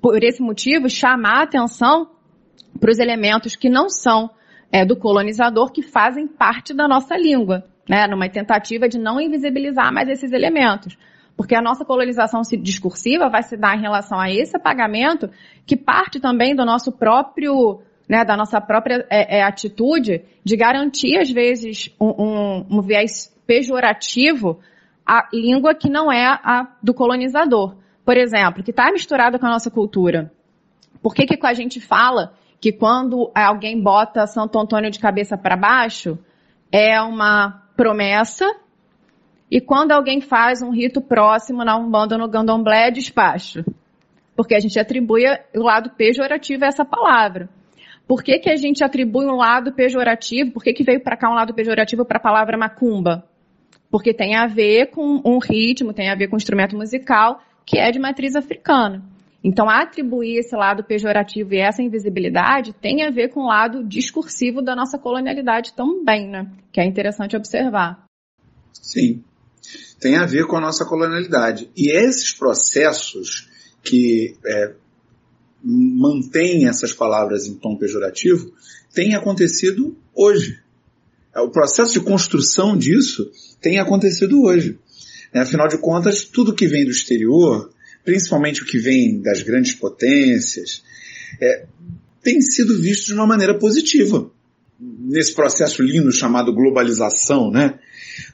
por 0.00 0.22
esse 0.22 0.40
motivo, 0.40 0.88
chamar 0.88 1.40
a 1.40 1.42
atenção 1.42 2.10
para 2.78 2.90
os 2.90 2.98
elementos 2.98 3.56
que 3.56 3.68
não 3.68 3.88
são 3.88 4.30
é, 4.72 4.84
do 4.84 4.96
colonizador, 4.96 5.72
que 5.72 5.82
fazem 5.82 6.26
parte 6.26 6.72
da 6.72 6.86
nossa 6.86 7.16
língua, 7.16 7.64
né? 7.88 8.06
Numa 8.06 8.28
tentativa 8.28 8.88
de 8.88 8.98
não 8.98 9.20
invisibilizar 9.20 9.92
mais 9.92 10.08
esses 10.08 10.32
elementos. 10.32 10.96
Porque 11.36 11.54
a 11.54 11.62
nossa 11.62 11.84
colonização 11.84 12.42
discursiva 12.62 13.28
vai 13.28 13.42
se 13.42 13.56
dar 13.56 13.76
em 13.76 13.80
relação 13.80 14.18
a 14.18 14.30
esse 14.30 14.56
apagamento, 14.56 15.28
que 15.66 15.76
parte 15.76 16.20
também 16.20 16.54
do 16.54 16.64
nosso 16.64 16.92
próprio 16.92 17.80
né, 18.10 18.24
da 18.24 18.36
nossa 18.36 18.60
própria 18.60 19.06
é, 19.08 19.38
é, 19.38 19.42
atitude 19.44 20.24
de 20.42 20.56
garantir, 20.56 21.16
às 21.16 21.30
vezes, 21.30 21.94
um, 22.00 22.08
um, 22.08 22.66
um 22.68 22.82
viés 22.82 23.32
pejorativo 23.46 24.58
à 25.06 25.28
língua 25.32 25.76
que 25.76 25.88
não 25.88 26.10
é 26.10 26.26
a 26.26 26.66
do 26.82 26.92
colonizador. 26.92 27.76
Por 28.04 28.16
exemplo, 28.16 28.64
que 28.64 28.72
está 28.72 28.90
misturada 28.90 29.38
com 29.38 29.46
a 29.46 29.50
nossa 29.50 29.70
cultura. 29.70 30.32
Por 31.00 31.14
que, 31.14 31.24
que 31.24 31.46
a 31.46 31.54
gente 31.54 31.80
fala 31.80 32.34
que 32.60 32.72
quando 32.72 33.30
alguém 33.32 33.80
bota 33.80 34.26
Santo 34.26 34.58
Antônio 34.58 34.90
de 34.90 34.98
cabeça 34.98 35.38
para 35.38 35.56
baixo, 35.56 36.18
é 36.72 37.00
uma 37.00 37.62
promessa, 37.76 38.44
e 39.48 39.60
quando 39.60 39.92
alguém 39.92 40.20
faz 40.20 40.62
um 40.62 40.70
rito 40.70 41.00
próximo 41.00 41.64
na 41.64 41.76
Umbanda 41.76 42.18
no 42.18 42.28
Gandomblé, 42.28 42.88
é 42.88 42.90
despacho? 42.90 43.64
Porque 44.34 44.56
a 44.56 44.60
gente 44.60 44.80
atribui 44.80 45.22
o 45.54 45.62
lado 45.62 45.90
pejorativo 45.90 46.64
a 46.64 46.68
essa 46.68 46.84
palavra. 46.84 47.48
Por 48.10 48.24
que, 48.24 48.40
que 48.40 48.50
a 48.50 48.56
gente 48.56 48.82
atribui 48.82 49.24
um 49.26 49.36
lado 49.36 49.72
pejorativo? 49.72 50.50
Por 50.50 50.64
que, 50.64 50.72
que 50.72 50.82
veio 50.82 51.00
para 51.00 51.16
cá 51.16 51.30
um 51.30 51.34
lado 51.34 51.54
pejorativo 51.54 52.04
para 52.04 52.18
a 52.18 52.20
palavra 52.20 52.58
macumba? 52.58 53.24
Porque 53.88 54.12
tem 54.12 54.34
a 54.34 54.48
ver 54.48 54.86
com 54.86 55.22
um 55.24 55.38
ritmo, 55.38 55.92
tem 55.92 56.10
a 56.10 56.16
ver 56.16 56.26
com 56.26 56.34
um 56.34 56.36
instrumento 56.36 56.76
musical 56.76 57.40
que 57.64 57.78
é 57.78 57.88
de 57.92 58.00
matriz 58.00 58.34
africana. 58.34 59.00
Então, 59.44 59.70
atribuir 59.70 60.38
esse 60.38 60.56
lado 60.56 60.82
pejorativo 60.82 61.54
e 61.54 61.58
essa 61.58 61.84
invisibilidade 61.84 62.72
tem 62.72 63.04
a 63.04 63.10
ver 63.10 63.28
com 63.28 63.42
o 63.42 63.46
lado 63.46 63.84
discursivo 63.84 64.60
da 64.60 64.74
nossa 64.74 64.98
colonialidade 64.98 65.72
também, 65.74 66.28
né? 66.28 66.50
Que 66.72 66.80
é 66.80 66.84
interessante 66.84 67.36
observar. 67.36 68.06
Sim, 68.72 69.22
tem 70.00 70.16
a 70.16 70.26
ver 70.26 70.48
com 70.48 70.56
a 70.56 70.60
nossa 70.60 70.84
colonialidade. 70.84 71.70
E 71.76 71.92
esses 71.92 72.32
processos 72.32 73.48
que 73.84 74.36
é, 74.44 74.74
mantém 75.62 76.66
essas 76.66 76.92
palavras 76.92 77.46
em 77.46 77.54
tom 77.54 77.76
pejorativo 77.76 78.52
tem 78.94 79.14
acontecido 79.14 79.96
hoje. 80.14 80.58
O 81.36 81.48
processo 81.48 81.92
de 81.92 82.00
construção 82.00 82.76
disso 82.76 83.30
tem 83.60 83.78
acontecido 83.78 84.42
hoje. 84.42 84.78
Afinal 85.32 85.68
de 85.68 85.78
contas, 85.78 86.24
tudo 86.24 86.54
que 86.54 86.66
vem 86.66 86.84
do 86.84 86.90
exterior, 86.90 87.70
principalmente 88.04 88.62
o 88.62 88.66
que 88.66 88.78
vem 88.78 89.20
das 89.20 89.42
grandes 89.42 89.74
potências, 89.74 90.82
é, 91.40 91.66
tem 92.22 92.40
sido 92.40 92.80
visto 92.80 93.06
de 93.06 93.14
uma 93.14 93.26
maneira 93.26 93.56
positiva. 93.56 94.30
Nesse 94.80 95.34
processo 95.34 95.82
lindo 95.82 96.10
chamado 96.10 96.52
globalização, 96.52 97.50
né? 97.50 97.78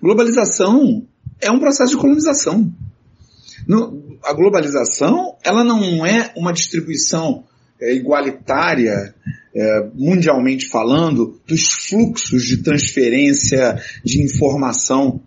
Globalização 0.01 1.07
é 1.41 1.51
um 1.51 1.59
processo 1.59 1.93
de 1.93 1.99
colonização. 1.99 2.73
No, 3.67 4.19
a 4.25 4.33
globalização, 4.33 5.37
ela 5.43 5.65
não 5.65 6.07
é 6.07 6.33
uma 6.37 6.53
distribuição 6.53 7.45
é, 7.81 7.95
igualitária, 7.95 9.15
é, 9.55 9.87
mundialmente 9.95 10.69
falando, 10.69 11.41
dos 11.47 11.73
fluxos 11.89 12.45
de 12.45 12.63
transferência 12.63 13.81
de 14.05 14.23
informação. 14.23 15.21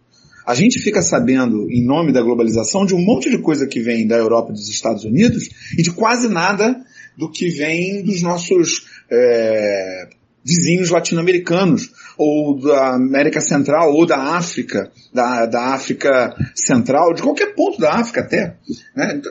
A 0.46 0.56
gente 0.56 0.80
fica 0.80 1.02
sabendo, 1.02 1.70
em 1.70 1.86
nome 1.86 2.12
da 2.12 2.22
globalização, 2.22 2.86
de 2.86 2.96
um 2.96 3.04
monte 3.04 3.30
de 3.30 3.40
coisa 3.40 3.68
que 3.68 3.82
vem 3.82 4.08
da 4.08 4.18
Europa 4.18 4.52
e 4.52 4.54
dos 4.54 4.70
Estados 4.70 5.04
Unidos 5.04 5.50
e 5.78 5.84
de 5.84 5.92
quase 5.92 6.28
nada 6.28 6.76
do 7.18 7.30
que 7.30 7.50
vem 7.50 8.04
dos 8.04 8.22
nossos 8.22 8.88
é, 9.12 10.10
vizinhos 10.44 10.90
latino-americanos, 10.90 11.92
ou 12.22 12.60
da 12.60 12.96
América 12.96 13.40
Central, 13.40 13.94
ou 13.94 14.06
da 14.06 14.36
África, 14.36 14.92
da, 15.14 15.46
da 15.46 15.74
África 15.74 16.36
Central, 16.54 17.14
de 17.14 17.22
qualquer 17.22 17.56
ponto 17.56 17.80
da 17.80 17.94
África 17.94 18.20
até. 18.20 18.58
Né? 18.94 19.22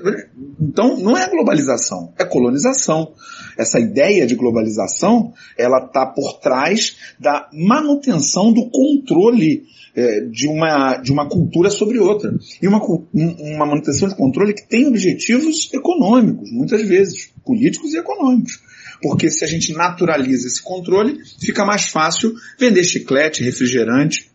Então, 0.58 0.96
não 0.96 1.14
é 1.14 1.28
globalização, 1.28 2.14
é 2.18 2.24
colonização. 2.24 3.12
Essa 3.58 3.78
ideia 3.78 4.26
de 4.26 4.34
globalização, 4.34 5.34
ela 5.58 5.84
está 5.84 6.06
por 6.06 6.40
trás 6.40 6.96
da 7.20 7.46
manutenção 7.52 8.54
do 8.54 8.70
controle 8.70 9.64
é, 9.94 10.20
de, 10.22 10.48
uma, 10.48 10.96
de 10.96 11.12
uma 11.12 11.28
cultura 11.28 11.68
sobre 11.68 11.98
outra. 11.98 12.34
E 12.62 12.66
uma, 12.66 12.80
uma 12.82 13.66
manutenção 13.66 14.08
de 14.08 14.16
controle 14.16 14.54
que 14.54 14.66
tem 14.66 14.86
objetivos 14.86 15.70
econômicos, 15.74 16.50
muitas 16.50 16.80
vezes, 16.88 17.30
políticos 17.44 17.92
e 17.92 17.98
econômicos. 17.98 18.66
Porque 19.02 19.30
se 19.30 19.44
a 19.44 19.48
gente 19.48 19.72
naturaliza 19.72 20.46
esse 20.46 20.62
controle, 20.62 21.20
fica 21.40 21.64
mais 21.64 21.88
fácil 21.88 22.34
vender 22.58 22.84
chiclete, 22.84 23.44
refrigerante, 23.44 24.30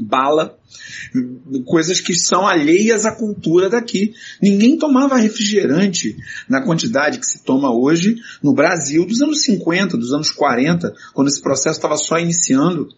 bala, 0.00 0.58
coisas 1.64 2.00
que 2.00 2.14
são 2.14 2.46
alheias 2.46 3.04
à 3.04 3.12
cultura 3.12 3.68
daqui. 3.68 4.14
Ninguém 4.42 4.78
tomava 4.78 5.16
refrigerante 5.16 6.16
na 6.48 6.62
quantidade 6.62 7.18
que 7.18 7.26
se 7.26 7.42
toma 7.44 7.72
hoje 7.72 8.16
no 8.42 8.54
Brasil 8.54 9.06
dos 9.06 9.20
anos 9.22 9.42
50, 9.42 9.96
dos 9.96 10.12
anos 10.12 10.30
40, 10.30 10.94
quando 11.14 11.28
esse 11.28 11.40
processo 11.40 11.78
estava 11.78 11.96
só 11.96 12.18
iniciando. 12.18 12.88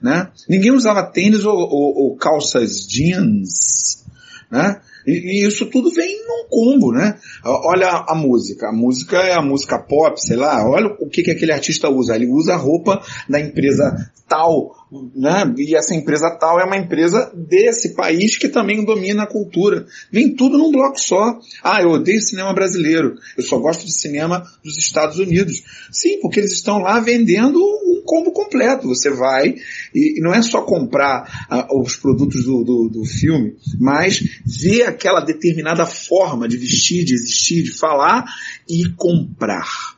Né? 0.00 0.30
Ninguém 0.48 0.72
usava 0.72 1.02
tênis 1.02 1.44
ou, 1.44 1.56
ou, 1.56 1.94
ou 1.96 2.16
calças 2.16 2.86
jeans. 2.86 4.04
Né? 4.50 4.80
E, 5.06 5.12
e, 5.12 5.46
isso 5.46 5.66
tudo 5.66 5.90
vem 5.90 6.18
num 6.26 6.48
combo, 6.48 6.92
né? 6.92 7.18
Olha 7.44 8.04
a 8.08 8.14
música. 8.14 8.68
A 8.68 8.72
música 8.72 9.18
é 9.18 9.34
a 9.34 9.42
música 9.42 9.78
pop, 9.78 10.20
sei 10.20 10.36
lá. 10.36 10.68
Olha 10.68 10.94
o 11.00 11.08
que, 11.08 11.22
que 11.22 11.30
aquele 11.30 11.52
artista 11.52 11.88
usa. 11.88 12.16
Ele 12.16 12.26
usa 12.26 12.54
a 12.54 12.56
roupa 12.56 13.00
da 13.28 13.40
empresa 13.40 13.94
tal 14.28 14.74
né? 15.14 15.52
E 15.58 15.74
essa 15.74 15.94
empresa 15.94 16.30
tal 16.38 16.60
é 16.60 16.64
uma 16.64 16.76
empresa 16.76 17.32
desse 17.34 17.94
país 17.94 18.36
que 18.36 18.48
também 18.48 18.84
domina 18.84 19.24
a 19.24 19.26
cultura. 19.26 19.86
Vem 20.12 20.34
tudo 20.34 20.56
num 20.56 20.70
bloco 20.70 21.00
só. 21.00 21.38
Ah, 21.62 21.82
eu 21.82 21.90
odeio 21.90 22.20
cinema 22.20 22.52
brasileiro. 22.52 23.16
Eu 23.36 23.42
só 23.42 23.58
gosto 23.58 23.84
de 23.84 23.92
cinema 23.92 24.44
dos 24.62 24.78
Estados 24.78 25.18
Unidos. 25.18 25.62
Sim, 25.90 26.20
porque 26.20 26.38
eles 26.38 26.52
estão 26.52 26.78
lá 26.78 27.00
vendendo 27.00 27.58
um 27.58 28.02
combo 28.04 28.30
completo. 28.30 28.86
Você 28.86 29.10
vai 29.10 29.56
e, 29.92 30.20
não 30.20 30.32
é 30.32 30.40
só 30.40 30.62
comprar 30.62 31.46
ah, 31.50 31.66
os 31.74 31.96
produtos 31.96 32.44
do, 32.44 32.62
do, 32.62 32.88
do 32.88 33.04
filme, 33.04 33.56
mas 33.80 34.22
ver 34.44 34.84
aquela 34.84 35.20
determinada 35.20 35.84
forma 35.84 36.46
de 36.46 36.56
vestir, 36.56 37.04
de 37.04 37.14
existir, 37.14 37.64
de 37.64 37.72
falar 37.72 38.24
e 38.68 38.88
comprar. 38.96 39.95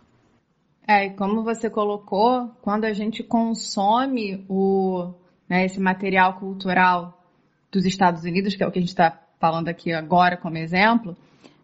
É, 0.89 1.05
e 1.05 1.11
como 1.11 1.45
você 1.45 1.69
colocou, 1.69 2.51
quando 2.63 2.87
a 2.87 2.95
gente 2.95 3.23
consome 3.23 4.43
o, 4.49 5.13
né, 5.47 5.67
esse 5.67 5.79
material 5.79 6.39
cultural 6.39 7.23
dos 7.71 7.85
Estados 7.85 8.25
Unidos, 8.25 8.57
que 8.57 8.63
é 8.65 8.67
o 8.67 8.71
que 8.71 8.79
a 8.79 8.81
gente 8.81 8.89
está 8.89 9.21
falando 9.39 9.69
aqui 9.69 9.93
agora 9.93 10.39
como 10.39 10.57
exemplo, 10.57 11.15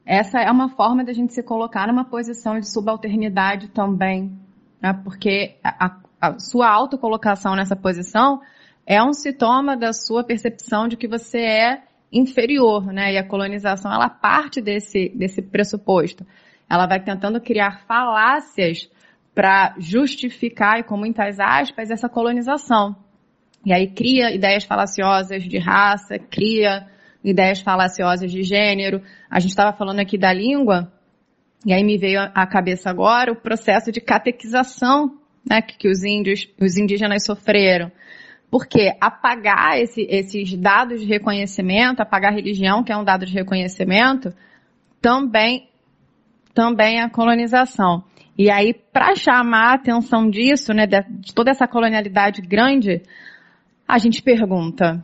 essa 0.04 0.40
é 0.40 0.50
uma 0.50 0.68
forma 0.68 1.02
da 1.02 1.14
gente 1.14 1.32
se 1.32 1.42
colocar 1.42 1.86
numa 1.86 2.04
posição 2.04 2.60
de 2.60 2.70
subalternidade 2.70 3.68
também, 3.68 4.30
né? 4.78 4.92
porque 5.02 5.56
a, 5.64 5.96
a 6.20 6.38
sua 6.38 6.68
autocolocação 6.68 7.56
nessa 7.56 7.74
posição 7.74 8.42
é 8.86 9.02
um 9.02 9.14
sintoma 9.14 9.74
da 9.74 9.94
sua 9.94 10.22
percepção 10.22 10.86
de 10.86 10.98
que 10.98 11.08
você 11.08 11.38
é 11.38 11.82
inferior, 12.12 12.92
né? 12.92 13.14
E 13.14 13.16
a 13.16 13.26
colonização 13.26 13.90
ela 13.90 14.10
parte 14.10 14.60
desse 14.60 15.08
desse 15.08 15.40
pressuposto. 15.40 16.26
Ela 16.68 16.86
vai 16.86 17.02
tentando 17.02 17.40
criar 17.40 17.80
falácias 17.88 18.90
para 19.34 19.74
justificar, 19.78 20.78
e 20.78 20.84
com 20.84 20.96
muitas 20.96 21.40
aspas, 21.40 21.90
essa 21.90 22.08
colonização. 22.08 22.96
E 23.64 23.72
aí 23.72 23.88
cria 23.88 24.34
ideias 24.34 24.64
falaciosas 24.64 25.42
de 25.42 25.58
raça, 25.58 26.18
cria 26.18 26.86
ideias 27.24 27.60
falaciosas 27.60 28.30
de 28.30 28.42
gênero. 28.42 29.02
A 29.30 29.40
gente 29.40 29.50
estava 29.50 29.76
falando 29.76 29.98
aqui 29.98 30.18
da 30.18 30.32
língua, 30.32 30.92
e 31.64 31.72
aí 31.72 31.82
me 31.82 31.96
veio 31.96 32.20
à 32.20 32.46
cabeça 32.46 32.90
agora 32.90 33.32
o 33.32 33.36
processo 33.36 33.90
de 33.90 34.00
catequização 34.00 35.18
né, 35.48 35.62
que, 35.62 35.88
os 35.88 36.04
índios, 36.04 36.48
os 36.60 36.76
indígenas 36.76 37.24
sofreram. 37.24 37.90
Porque 38.50 38.94
apagar 39.00 39.80
esse, 39.80 40.06
esses 40.08 40.54
dados 40.56 41.00
de 41.00 41.06
reconhecimento, 41.06 42.00
apagar 42.00 42.32
a 42.32 42.34
religião, 42.34 42.84
que 42.84 42.92
é 42.92 42.96
um 42.96 43.02
dado 43.02 43.26
de 43.26 43.32
reconhecimento, 43.32 44.32
também, 45.00 45.68
também 46.54 47.00
é 47.00 47.08
colonização. 47.08 48.04
E 48.36 48.50
aí, 48.50 48.74
para 48.74 49.14
chamar 49.14 49.70
a 49.70 49.74
atenção 49.74 50.28
disso, 50.28 50.72
né, 50.72 50.86
de, 50.86 51.00
de 51.20 51.34
toda 51.34 51.50
essa 51.50 51.68
colonialidade 51.68 52.42
grande, 52.42 53.02
a 53.86 53.98
gente 53.98 54.22
pergunta. 54.22 55.02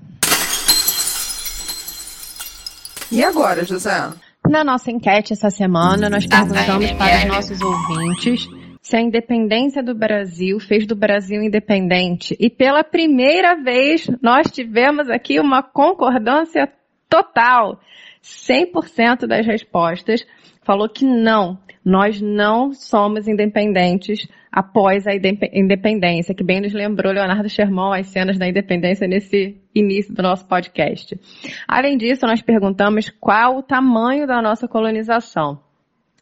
E 3.13 3.23
agora, 3.25 3.65
José? 3.65 4.11
Na 4.49 4.65
nossa 4.65 4.91
enquete 4.91 5.33
essa 5.33 5.51
semana, 5.51 6.09
nós 6.09 6.27
perguntamos 6.27 6.91
para 6.93 7.19
os 7.19 7.25
nossos 7.27 7.61
ouvintes 7.61 8.49
se 8.81 8.97
a 8.97 9.01
independência 9.01 9.83
do 9.83 9.95
Brasil 9.95 10.59
fez 10.59 10.87
do 10.87 10.97
Brasil 10.97 11.43
independente. 11.43 12.37
E 12.41 12.51
pela 12.51 12.83
primeira 12.83 13.55
vez, 13.55 14.09
nós 14.21 14.51
tivemos 14.51 15.09
aqui 15.09 15.39
uma 15.39 15.63
concordância 15.63 16.69
total. 17.09 17.79
100% 18.23 19.27
das 19.27 19.47
respostas 19.47 20.27
falou 20.63 20.89
que 20.89 21.05
não, 21.05 21.59
nós 21.85 22.21
não 22.21 22.73
somos 22.73 23.27
independentes 23.27 24.29
após 24.53 25.07
a 25.07 25.13
independência, 25.15 26.35
que 26.35 26.43
bem 26.43 26.61
nos 26.61 26.73
lembrou 26.73 27.13
Leonardo 27.13 27.49
Sherman 27.49 27.99
as 27.99 28.09
cenas 28.09 28.39
da 28.39 28.49
independência 28.49 29.07
nesse 29.07 29.61
início 29.75 30.13
do 30.15 30.23
nosso 30.23 30.47
podcast. 30.47 31.19
Além 31.67 31.97
disso, 31.97 32.27
nós 32.27 32.43
perguntamos 32.43 33.11
qual 33.11 33.59
o 33.59 33.63
tamanho 33.63 34.27
da 34.27 34.43
nossa 34.43 34.67
colonização. 34.67 35.61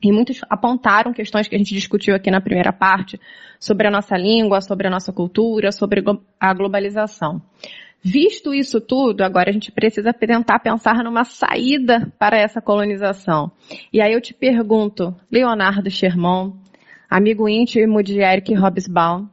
E 0.02 0.12
muitos 0.12 0.40
apontaram 0.48 1.12
questões 1.12 1.48
que 1.48 1.56
a 1.56 1.58
gente 1.58 1.74
discutiu 1.74 2.14
aqui 2.14 2.30
na 2.30 2.40
primeira 2.40 2.72
parte 2.72 3.18
sobre 3.58 3.88
a 3.88 3.90
nossa 3.90 4.16
língua, 4.16 4.60
sobre 4.60 4.86
a 4.86 4.90
nossa 4.90 5.12
cultura, 5.12 5.72
sobre 5.72 6.04
a 6.38 6.54
globalização. 6.54 7.42
Visto 8.02 8.54
isso 8.54 8.80
tudo, 8.80 9.22
agora 9.22 9.50
a 9.50 9.52
gente 9.52 9.72
precisa 9.72 10.12
tentar 10.12 10.60
pensar 10.60 11.02
numa 11.02 11.24
saída 11.24 12.12
para 12.18 12.38
essa 12.38 12.60
colonização. 12.60 13.50
E 13.92 14.00
aí 14.00 14.12
eu 14.12 14.20
te 14.20 14.32
pergunto, 14.32 15.14
Leonardo 15.30 15.90
Sherman, 15.90 16.54
amigo 17.10 17.48
íntimo 17.48 18.02
de 18.02 18.20
Eric 18.20 18.54
Hobsbawm, 18.54 19.26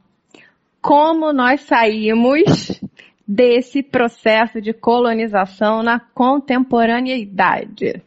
como 0.82 1.32
nós 1.32 1.60
saímos 1.62 2.80
desse 3.26 3.82
processo 3.82 4.60
de 4.60 4.72
colonização 4.72 5.82
na 5.82 5.98
contemporaneidade? 5.98 8.02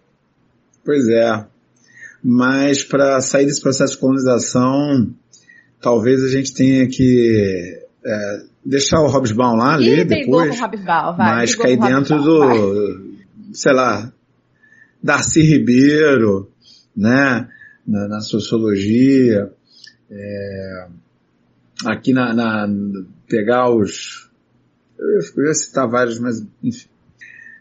Pois 0.86 1.08
é. 1.10 1.46
Mas 2.24 2.84
para 2.84 3.20
sair 3.22 3.46
desse 3.46 3.62
processo 3.62 3.94
de 3.94 4.00
colonização, 4.00 5.14
talvez 5.82 6.24
a 6.24 6.30
gente 6.30 6.54
tenha 6.54 6.88
que 6.88 7.82
é, 8.06 8.49
deixar 8.66 9.00
o 9.02 9.08
Hobsbawm 9.08 9.56
lá, 9.56 9.80
Ih, 9.80 9.84
ler 9.84 10.06
depois, 10.06 10.60
Hobsbawm, 10.60 11.16
vai, 11.16 11.36
mas 11.36 11.56
cair 11.56 11.80
dentro 11.80 12.22
do, 12.22 12.40
vai. 12.40 13.16
sei 13.54 13.74
lá, 13.74 14.12
Darcy 15.02 15.42
Ribeiro, 15.42 16.52
né, 16.96 17.48
na, 17.88 18.08
na 18.08 18.20
sociologia, 18.22 19.52
é, 20.12 20.88
aqui 21.86 22.14
na, 22.14 22.34
na, 22.34 22.68
pegar 23.28 23.70
os, 23.70 24.30
eu 24.98 25.46
ia 25.46 25.54
citar 25.54 25.88
vários, 25.88 26.20
mas 26.20 26.46
enfim, 26.64 26.88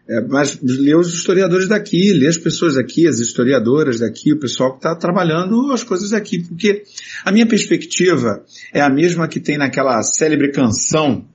é, 0.09 0.23
mas 0.23 0.59
ler 0.63 0.97
os 0.97 1.13
historiadores 1.13 1.69
daqui, 1.69 2.15
ler 2.15 2.29
as 2.29 2.39
pessoas 2.39 2.77
daqui, 2.77 3.07
as 3.07 3.19
historiadoras 3.19 4.01
daqui, 4.01 4.33
o 4.33 4.41
pessoal 4.41 4.71
que 4.71 4.79
está 4.79 4.95
trabalhando 4.97 5.71
as 5.71 5.85
coisas 5.85 6.11
daqui, 6.11 6.43
porque 6.43 6.83
a 7.25 7.31
minha 7.31 7.47
perspectiva 7.47 8.43
é 8.73 8.81
a 8.81 8.89
mesma 8.89 9.29
que 9.29 9.39
tem 9.39 9.59
naquela 9.59 10.03
célebre 10.03 10.51
canção 10.51 11.27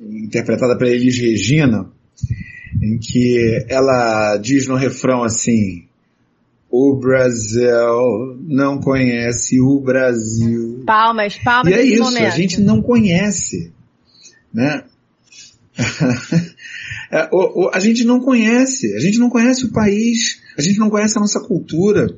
interpretada 0.00 0.76
pela 0.76 0.90
Elis 0.90 1.16
Regina, 1.16 1.88
em 2.82 2.98
que 2.98 3.64
ela 3.68 4.36
diz 4.36 4.66
no 4.66 4.74
refrão 4.74 5.22
assim, 5.22 5.84
o 6.68 6.96
Brasil 6.96 8.36
não 8.40 8.80
conhece 8.80 9.60
o 9.60 9.78
Brasil. 9.78 10.82
Palmas, 10.84 11.36
palmas. 11.38 11.72
E 11.72 11.76
é 11.76 11.82
isso, 11.82 12.02
momento. 12.02 12.24
a 12.24 12.30
gente 12.30 12.60
não 12.60 12.82
conhece, 12.82 13.72
né? 14.52 14.82
É, 17.12 17.28
a 17.74 17.78
gente 17.78 18.04
não 18.04 18.20
conhece, 18.20 18.94
a 18.96 18.98
gente 18.98 19.18
não 19.18 19.28
conhece 19.28 19.66
o 19.66 19.70
país, 19.70 20.40
a 20.56 20.62
gente 20.62 20.78
não 20.78 20.88
conhece 20.88 21.18
a 21.18 21.20
nossa 21.20 21.40
cultura, 21.40 22.08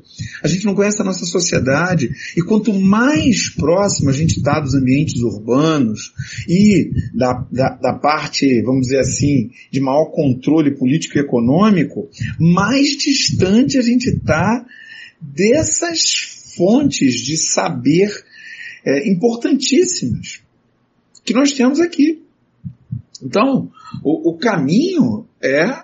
a 0.41 0.47
gente 0.47 0.65
não 0.65 0.73
conhece 0.73 1.01
a 1.01 1.05
nossa 1.05 1.25
sociedade, 1.25 2.09
e 2.37 2.41
quanto 2.41 2.73
mais 2.73 3.49
próximo 3.49 4.09
a 4.09 4.13
gente 4.13 4.37
está 4.37 4.57
dos 4.59 4.73
ambientes 4.73 5.21
urbanos 5.21 6.13
e 6.47 6.91
da, 7.13 7.45
da, 7.51 7.69
da 7.75 7.93
parte, 7.93 8.61
vamos 8.61 8.83
dizer 8.83 8.99
assim, 8.99 9.49
de 9.69 9.81
maior 9.81 10.05
controle 10.11 10.77
político 10.77 11.17
e 11.17 11.21
econômico, 11.21 12.09
mais 12.39 12.95
distante 12.95 13.77
a 13.77 13.81
gente 13.81 14.09
está 14.09 14.65
dessas 15.19 16.53
fontes 16.55 17.15
de 17.15 17.35
saber 17.35 18.09
é, 18.85 19.09
importantíssimas 19.09 20.39
que 21.25 21.33
nós 21.33 21.51
temos 21.51 21.81
aqui. 21.81 22.24
Então, 23.25 23.71
o, 24.03 24.29
o 24.29 24.37
caminho 24.37 25.25
é 25.41 25.83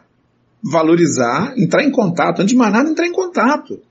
valorizar, 0.63 1.55
entrar 1.57 1.83
em 1.83 1.89
contato. 1.89 2.39
Antes 2.39 2.51
de 2.51 2.55
mais 2.55 2.71
nada, 2.71 2.89
entrar 2.89 3.07
em 3.07 3.11
contato. 3.11 3.81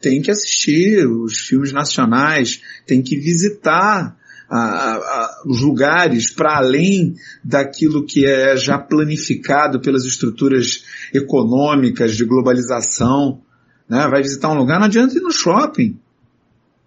Tem 0.00 0.22
que 0.22 0.30
assistir 0.30 1.04
os 1.04 1.40
filmes 1.40 1.72
nacionais, 1.72 2.62
tem 2.86 3.02
que 3.02 3.16
visitar 3.16 4.16
a, 4.48 4.94
a, 4.96 5.42
os 5.46 5.60
lugares 5.60 6.30
para 6.32 6.58
além 6.58 7.16
daquilo 7.44 8.06
que 8.06 8.24
é 8.24 8.56
já 8.56 8.78
planificado 8.78 9.80
pelas 9.80 10.04
estruturas 10.04 10.84
econômicas 11.12 12.16
de 12.16 12.24
globalização. 12.24 13.42
Né? 13.88 14.06
Vai 14.08 14.22
visitar 14.22 14.48
um 14.48 14.56
lugar, 14.56 14.78
não 14.78 14.86
adianta 14.86 15.18
ir 15.18 15.20
no 15.20 15.32
shopping. 15.32 15.98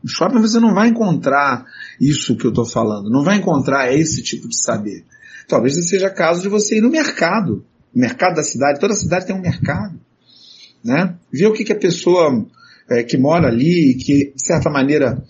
No 0.02 0.10
shopping 0.10 0.40
você 0.40 0.60
não 0.60 0.74
vai 0.74 0.88
encontrar 0.88 1.66
isso 2.00 2.36
que 2.36 2.46
eu 2.46 2.50
estou 2.50 2.66
falando, 2.66 3.10
não 3.10 3.24
vai 3.24 3.38
encontrar 3.38 3.94
esse 3.94 4.22
tipo 4.24 4.48
de 4.48 4.62
saber. 4.62 5.06
Talvez 5.48 5.74
seja 5.88 6.10
caso 6.10 6.42
de 6.42 6.50
você 6.50 6.78
ir 6.78 6.82
no 6.82 6.90
mercado. 6.90 7.66
Mercado 7.94 8.36
da 8.36 8.44
cidade, 8.44 8.80
toda 8.80 8.96
cidade 8.96 9.26
tem 9.28 9.36
um 9.36 9.42
mercado. 9.42 10.00
Né? 10.84 11.16
Ver 11.32 11.48
o 11.48 11.54
que, 11.54 11.64
que 11.64 11.74
a 11.74 11.80
pessoa 11.80 12.46
é, 12.90 13.04
que 13.04 13.18
mora 13.18 13.48
ali, 13.48 13.96
que 13.96 14.34
de 14.36 14.46
certa 14.46 14.70
maneira 14.70 15.24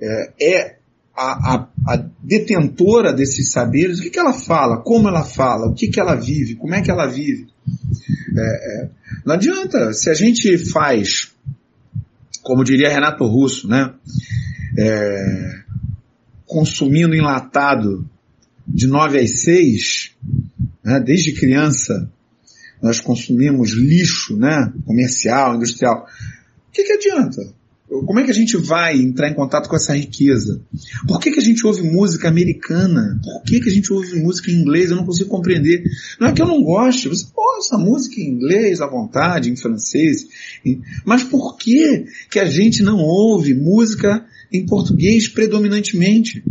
é, 0.00 0.32
é 0.40 0.76
a, 1.16 1.54
a, 1.54 1.68
a, 1.86 2.06
detentora 2.22 3.12
desses 3.12 3.50
saberes, 3.50 3.98
o 3.98 4.02
que, 4.02 4.10
que 4.10 4.18
ela 4.18 4.32
fala, 4.32 4.82
como 4.82 5.08
ela 5.08 5.24
fala, 5.24 5.66
o 5.66 5.74
que, 5.74 5.88
que 5.88 6.00
ela 6.00 6.14
vive, 6.14 6.54
como 6.54 6.74
é 6.74 6.80
que 6.80 6.90
ela 6.90 7.06
vive. 7.06 7.48
É, 8.36 8.84
é 8.84 8.88
não 9.24 9.34
adianta, 9.34 9.92
se 9.92 10.08
a 10.08 10.14
gente 10.14 10.56
faz, 10.70 11.32
como 12.42 12.64
diria 12.64 12.88
Renato 12.88 13.26
Russo, 13.26 13.68
né, 13.68 13.92
é, 14.78 15.60
consumindo 16.46 17.14
enlatado 17.14 18.08
de 18.72 18.86
9 18.86 19.18
às 19.18 19.40
6, 19.40 20.12
né, 20.84 21.00
desde 21.00 21.32
criança, 21.32 22.10
nós 22.82 23.00
consumimos 23.00 23.72
lixo, 23.72 24.36
né, 24.36 24.72
comercial, 24.84 25.56
industrial. 25.56 26.06
O 26.68 26.72
que, 26.72 26.84
que 26.84 26.92
adianta? 26.92 27.52
Como 27.88 28.20
é 28.20 28.24
que 28.24 28.30
a 28.30 28.34
gente 28.34 28.56
vai 28.56 28.96
entrar 28.96 29.28
em 29.28 29.34
contato 29.34 29.68
com 29.68 29.74
essa 29.74 29.96
riqueza? 29.96 30.62
Por 31.08 31.18
que, 31.18 31.32
que 31.32 31.40
a 31.40 31.42
gente 31.42 31.66
ouve 31.66 31.82
música 31.82 32.28
americana? 32.28 33.20
Por 33.20 33.42
que, 33.42 33.60
que 33.60 33.68
a 33.68 33.72
gente 33.72 33.92
ouve 33.92 34.14
música 34.20 34.48
em 34.48 34.54
inglês? 34.54 34.90
Eu 34.90 34.96
não 34.96 35.04
consigo 35.04 35.28
compreender. 35.28 35.82
Não 36.20 36.28
é 36.28 36.32
que 36.32 36.40
eu 36.40 36.46
não 36.46 36.62
goste, 36.62 37.08
você 37.08 37.26
ouça 37.36 37.76
música 37.76 38.20
em 38.20 38.28
inglês 38.28 38.80
à 38.80 38.86
vontade, 38.86 39.50
em 39.50 39.56
francês. 39.56 40.28
Mas 41.04 41.24
por 41.24 41.56
que, 41.56 42.06
que 42.30 42.38
a 42.38 42.44
gente 42.44 42.80
não 42.80 42.98
ouve 42.98 43.54
música 43.54 44.24
em 44.52 44.64
português 44.64 45.26
predominantemente? 45.26 46.44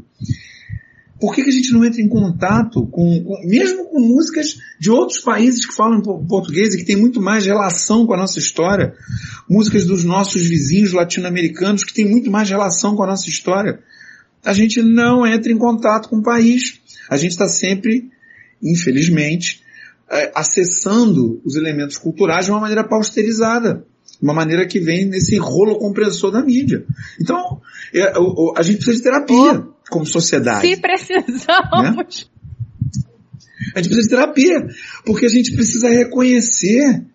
Por 1.19 1.35
que, 1.35 1.43
que 1.43 1.49
a 1.49 1.53
gente 1.53 1.73
não 1.73 1.83
entra 1.83 2.01
em 2.01 2.07
contato 2.07 2.87
com, 2.87 3.23
com, 3.23 3.47
mesmo 3.47 3.85
com 3.89 3.99
músicas 3.99 4.57
de 4.79 4.89
outros 4.89 5.19
países 5.19 5.65
que 5.65 5.75
falam 5.75 6.01
português 6.01 6.73
e 6.73 6.77
que 6.77 6.85
tem 6.85 6.95
muito 6.95 7.21
mais 7.21 7.45
relação 7.45 8.05
com 8.07 8.13
a 8.13 8.17
nossa 8.17 8.39
história? 8.39 8.95
Músicas 9.49 9.85
dos 9.85 10.05
nossos 10.05 10.47
vizinhos 10.47 10.93
latino-americanos 10.93 11.83
que 11.83 11.93
tem 11.93 12.07
muito 12.07 12.31
mais 12.31 12.49
relação 12.49 12.95
com 12.95 13.03
a 13.03 13.07
nossa 13.07 13.29
história. 13.29 13.79
A 14.45 14.53
gente 14.53 14.81
não 14.81 15.27
entra 15.27 15.51
em 15.51 15.57
contato 15.57 16.07
com 16.07 16.17
o 16.17 16.23
país. 16.23 16.79
A 17.09 17.17
gente 17.17 17.31
está 17.31 17.49
sempre, 17.49 18.09
infelizmente, 18.63 19.61
é, 20.09 20.31
acessando 20.33 21.41
os 21.43 21.57
elementos 21.57 21.97
culturais 21.97 22.45
de 22.45 22.51
uma 22.51 22.61
maneira 22.61 22.87
pausterizada. 22.87 23.85
Uma 24.21 24.33
maneira 24.33 24.65
que 24.65 24.79
vem 24.79 25.05
nesse 25.05 25.37
rolo 25.37 25.77
compressor 25.77 26.31
da 26.31 26.41
mídia. 26.41 26.85
Então, 27.21 27.61
é, 27.93 28.13
a 28.55 28.61
gente 28.61 28.77
precisa 28.77 28.97
de 28.97 29.03
terapia 29.03 29.65
como 29.89 30.05
sociedade. 30.05 30.67
Se 30.67 30.77
precisamos. 30.77 31.83
Né? 31.83 32.05
A 33.75 33.81
gente 33.81 33.89
precisa 33.89 34.01
de 34.01 34.09
terapia, 34.09 34.67
porque 35.05 35.25
a 35.25 35.29
gente 35.29 35.53
precisa 35.53 35.89
reconhecer 35.89 37.05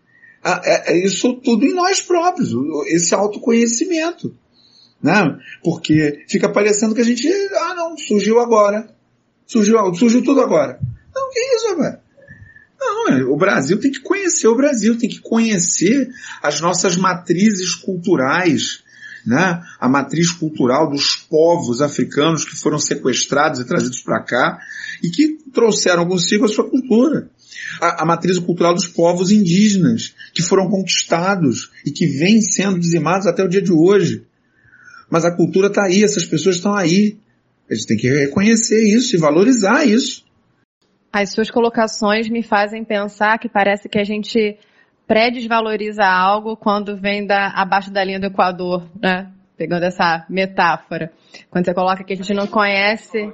a, 0.43 0.61
a, 0.91 0.97
isso 0.97 1.35
tudo 1.35 1.65
em 1.65 1.75
nós 1.75 2.01
próprios, 2.01 2.51
esse 2.87 3.15
autoconhecimento. 3.15 4.37
Né? 5.03 5.39
Porque 5.63 6.25
fica 6.29 6.49
parecendo 6.49 6.95
que 6.95 7.01
a 7.01 7.05
gente, 7.05 7.29
ah 7.29 7.75
não, 7.75 7.97
surgiu 7.97 8.41
agora. 8.41 8.89
Surgiu, 9.47 9.95
surgiu 9.95 10.23
tudo 10.23 10.41
agora. 10.41 10.79
Não, 11.15 11.31
que 11.31 11.41
isso, 11.57 11.69
rapaz? 11.71 11.99
Não, 12.79 13.09
é, 13.09 13.25
o 13.25 13.37
Brasil 13.37 13.79
tem 13.81 13.91
que 13.91 14.01
conhecer 14.01 14.47
o 14.47 14.57
Brasil, 14.57 14.99
tem 14.99 15.09
que 15.09 15.21
conhecer 15.21 16.09
as 16.43 16.61
nossas 16.61 16.97
matrizes 16.97 17.75
culturais, 17.75 18.84
né, 19.27 19.63
a 19.81 19.89
matriz 19.89 20.31
cultural 20.31 20.91
dos 20.91 21.17
povos 21.17 21.81
africanos 21.81 22.45
que 22.45 22.57
foram 22.57 22.79
sequestrados 22.79 23.61
e 23.61 23.65
trazidos 23.65 24.01
para 24.01 24.23
cá 24.23 24.59
e 25.03 25.09
que 25.09 25.39
trouxeram 25.53 26.07
consigo 26.07 26.45
a 26.45 26.49
sua 26.49 26.69
cultura. 26.69 27.31
A, 27.81 28.03
a, 28.03 28.07
matriz 28.07 28.39
cultural 28.39 28.75
dos 28.75 28.87
povos 28.87 29.31
indígenas 29.31 30.15
que 30.35 30.43
foram 30.43 30.69
conquistados 30.69 31.71
e 31.85 31.91
que 31.91 32.07
vêm 32.07 32.41
sendo 32.41 32.79
dizimados 32.79 33.27
até 33.27 33.43
o 33.43 33.49
dia 33.49 33.63
de 33.63 33.73
hoje. 33.73 34.25
Mas 35.11 35.25
a 35.25 35.35
cultura 35.35 35.69
está 35.69 35.85
aí, 35.85 36.03
essas 36.03 36.25
pessoas 36.25 36.57
estão 36.57 36.75
aí. 36.75 37.17
A 37.71 37.75
gente 37.75 37.87
tem 37.87 37.97
que 37.97 38.09
reconhecer 38.09 38.83
isso 38.85 39.17
e 39.17 39.19
valorizar 39.19 39.85
isso. 39.85 40.25
As 41.13 41.31
suas 41.31 41.51
colocações 41.51 42.29
me 42.29 42.43
fazem 42.43 42.85
pensar 42.85 43.39
que 43.39 43.49
parece 43.49 43.89
que 43.89 43.99
a 43.99 44.05
gente 44.05 44.59
pré-desvaloriza 45.07 46.05
algo 46.05 46.57
quando 46.57 46.97
vem 46.97 47.27
da, 47.27 47.49
abaixo 47.49 47.91
da 47.91 48.03
linha 48.05 48.21
do 48.21 48.27
Equador, 48.27 48.87
né? 49.01 49.31
Pegando 49.57 49.85
essa 49.85 50.25
metáfora. 50.29 51.13
Quando 51.51 51.65
você 51.65 51.75
coloca 51.75 52.03
que 52.05 52.13
a 52.13 52.17
gente 52.17 52.35
não 52.35 52.47
conhece. 52.47 53.33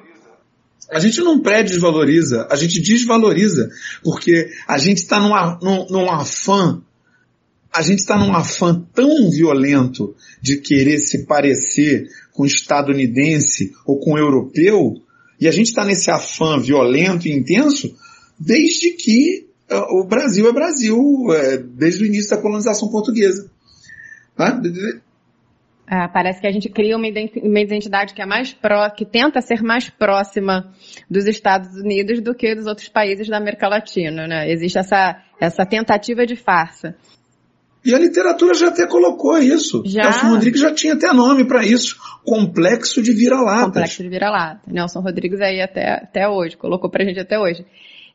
A 0.90 0.98
gente 0.98 1.20
não 1.20 1.40
pré-desvaloriza, 1.40 2.48
a 2.50 2.56
gente 2.56 2.80
desvaloriza, 2.80 3.70
porque 4.02 4.50
a 4.66 4.76
gente 4.76 4.98
está 4.98 5.20
num, 5.20 5.30
num, 5.62 5.86
num 5.88 6.10
afã, 6.10 6.82
a 7.72 7.80
gente 7.80 8.00
está 8.00 8.18
num 8.18 8.34
afã 8.34 8.84
tão 8.92 9.30
violento 9.30 10.14
de 10.42 10.56
querer 10.56 10.98
se 10.98 11.26
parecer 11.26 12.08
com 12.32 12.44
estadunidense 12.44 13.72
ou 13.86 14.00
com 14.00 14.18
europeu, 14.18 14.94
e 15.40 15.46
a 15.46 15.52
gente 15.52 15.68
está 15.68 15.84
nesse 15.84 16.10
afã 16.10 16.58
violento 16.58 17.28
e 17.28 17.32
intenso 17.32 17.94
desde 18.38 18.90
que 18.92 19.49
o 19.90 20.04
Brasil 20.04 20.48
é 20.48 20.52
Brasil 20.52 20.98
é, 21.32 21.58
desde 21.58 22.04
o 22.04 22.06
início 22.06 22.34
da 22.34 22.42
colonização 22.42 22.88
portuguesa. 22.88 23.50
Tá? 24.36 24.60
É, 25.90 26.06
parece 26.08 26.40
que 26.40 26.46
a 26.46 26.52
gente 26.52 26.68
cria 26.68 26.96
uma 26.96 27.60
identidade 27.60 28.14
que 28.14 28.22
é 28.22 28.26
mais 28.26 28.52
pró, 28.52 28.88
que 28.90 29.04
tenta 29.04 29.40
ser 29.40 29.62
mais 29.62 29.90
próxima 29.90 30.72
dos 31.10 31.26
Estados 31.26 31.74
Unidos 31.74 32.20
do 32.22 32.34
que 32.34 32.54
dos 32.54 32.66
outros 32.66 32.88
países 32.88 33.28
da 33.28 33.36
América 33.36 33.68
Latina, 33.68 34.26
né? 34.26 34.50
Existe 34.52 34.78
essa, 34.78 35.20
essa 35.40 35.66
tentativa 35.66 36.24
de 36.24 36.36
farsa. 36.36 36.94
E 37.84 37.94
a 37.94 37.98
literatura 37.98 38.54
já 38.54 38.68
até 38.68 38.86
colocou 38.86 39.38
isso. 39.38 39.82
Já. 39.86 40.02
Nelson 40.02 40.28
Rodrigues 40.28 40.60
já 40.60 40.72
tinha 40.72 40.94
até 40.94 41.12
nome 41.12 41.44
para 41.44 41.64
isso. 41.64 41.96
Complexo 42.24 43.02
de 43.02 43.12
vira-lata. 43.12 43.66
Complexo 43.66 44.02
de 44.02 44.08
vira-lata. 44.08 44.60
Nelson 44.66 45.00
Rodrigues 45.00 45.40
aí 45.40 45.60
até, 45.60 45.94
até 45.94 46.28
hoje, 46.28 46.56
colocou 46.56 46.90
pra 46.90 47.04
gente 47.04 47.18
até 47.18 47.38
hoje. 47.38 47.64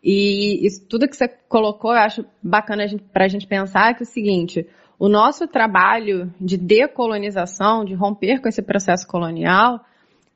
E 0.05 0.63
isso, 0.67 0.85
tudo 0.87 1.07
que 1.07 1.17
você 1.17 1.27
colocou, 1.27 1.91
eu 1.91 1.97
acho 1.97 2.23
bacana 2.43 2.85
para 3.11 3.25
a 3.25 3.27
gente 3.27 3.47
pensar 3.47 3.95
que 3.95 4.03
é 4.03 4.05
o 4.05 4.07
seguinte, 4.07 4.67
o 4.99 5.09
nosso 5.09 5.47
trabalho 5.47 6.31
de 6.39 6.57
decolonização, 6.57 7.83
de 7.83 7.95
romper 7.95 8.39
com 8.39 8.47
esse 8.47 8.61
processo 8.61 9.07
colonial, 9.07 9.83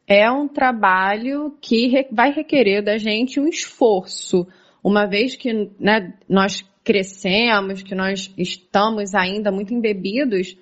é 0.08 0.30
um 0.32 0.48
trabalho 0.48 1.56
que 1.62 2.08
vai 2.12 2.32
requerer 2.32 2.84
da 2.84 2.98
gente 2.98 3.40
um 3.40 3.48
esforço, 3.48 4.48
uma 4.84 5.06
vez 5.06 5.36
que 5.36 5.70
né, 5.80 6.16
nós 6.28 6.68
crescemos, 6.84 7.84
que 7.84 7.94
nós 7.94 8.34
estamos 8.36 9.14
ainda 9.14 9.52
muito 9.52 9.72
embebidos 9.72 10.58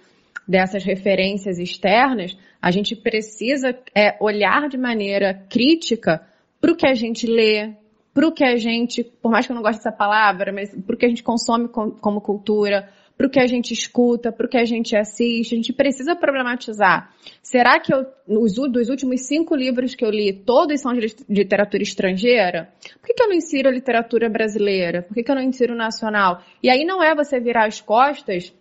dessas 0.45 0.83
referências 0.83 1.59
externas, 1.59 2.37
a 2.61 2.71
gente 2.71 2.93
precisa 2.93 3.69
é, 3.95 4.17
olhar 4.19 4.67
de 4.67 4.77
maneira 4.77 5.33
crítica 5.49 6.27
para 6.59 6.73
o 6.73 6.75
que 6.75 6.85
a 6.85 6.93
gente 6.93 7.25
lê, 7.25 7.73
para 8.17 8.27
o 8.29 8.31
que 8.31 8.43
a 8.43 8.57
gente, 8.57 9.03
por 9.03 9.29
mais 9.29 9.45
que 9.45 9.51
eu 9.51 9.55
não 9.55 9.61
goste 9.61 9.77
dessa 9.77 9.91
palavra, 9.91 10.51
mas 10.51 10.73
para 10.73 10.95
o 10.95 10.97
que 10.97 11.05
a 11.05 11.07
gente 11.07 11.21
consome 11.21 11.67
como 11.67 12.19
cultura, 12.19 12.89
para 13.15 13.27
o 13.27 13.29
que 13.29 13.39
a 13.39 13.45
gente 13.45 13.71
escuta, 13.71 14.31
para 14.31 14.47
o 14.47 14.49
que 14.49 14.57
a 14.57 14.65
gente 14.65 14.97
assiste, 14.97 15.53
a 15.53 15.55
gente 15.55 15.71
precisa 15.71 16.15
problematizar. 16.15 17.13
Será 17.43 17.79
que 17.79 17.93
eu, 17.93 18.07
os, 18.27 18.55
dos 18.55 18.89
últimos 18.89 19.27
cinco 19.27 19.55
livros 19.55 19.93
que 19.93 20.03
eu 20.03 20.09
li, 20.09 20.33
todos 20.33 20.81
são 20.81 20.93
de 20.93 21.15
literatura 21.29 21.83
estrangeira? 21.83 22.73
Por 22.99 23.05
que, 23.05 23.13
que 23.13 23.21
eu 23.21 23.27
não 23.27 23.35
insiro 23.35 23.69
a 23.69 23.71
literatura 23.71 24.27
brasileira? 24.27 25.03
Por 25.03 25.13
que, 25.13 25.21
que 25.21 25.29
eu 25.29 25.35
não 25.35 25.43
insiro 25.43 25.75
nacional? 25.75 26.41
E 26.63 26.71
aí 26.71 26.83
não 26.85 27.03
é 27.03 27.13
você 27.13 27.39
virar 27.39 27.67
as 27.67 27.79
costas 27.79 28.51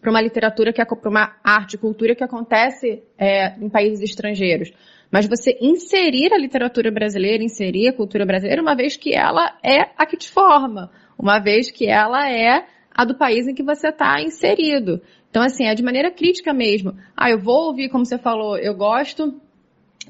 para 0.00 0.10
uma 0.10 0.20
literatura 0.20 0.72
que 0.72 0.80
é 0.80 0.84
para 0.84 1.10
uma 1.10 1.34
arte 1.42 1.74
e 1.74 1.78
cultura 1.78 2.14
que 2.14 2.22
acontece 2.22 3.02
é, 3.18 3.58
em 3.58 3.68
países 3.68 4.00
estrangeiros 4.00 4.72
mas 5.10 5.26
você 5.26 5.56
inserir 5.60 6.32
a 6.32 6.38
literatura 6.38 6.90
brasileira, 6.90 7.42
inserir 7.42 7.88
a 7.88 7.92
cultura 7.92 8.26
brasileira, 8.26 8.62
uma 8.62 8.74
vez 8.74 8.96
que 8.96 9.14
ela 9.14 9.56
é 9.62 9.90
a 9.96 10.04
que 10.04 10.16
te 10.16 10.30
forma, 10.30 10.90
uma 11.18 11.38
vez 11.38 11.70
que 11.70 11.86
ela 11.86 12.30
é 12.30 12.66
a 12.94 13.04
do 13.04 13.14
país 13.14 13.46
em 13.46 13.54
que 13.54 13.62
você 13.62 13.88
está 13.88 14.20
inserido. 14.20 15.00
Então, 15.30 15.42
assim, 15.42 15.66
é 15.66 15.74
de 15.74 15.82
maneira 15.82 16.10
crítica 16.10 16.52
mesmo. 16.52 16.96
Ah, 17.16 17.30
eu 17.30 17.38
vou 17.38 17.66
ouvir, 17.66 17.90
como 17.90 18.06
você 18.06 18.18
falou, 18.18 18.56
eu 18.56 18.74
gosto 18.74 19.34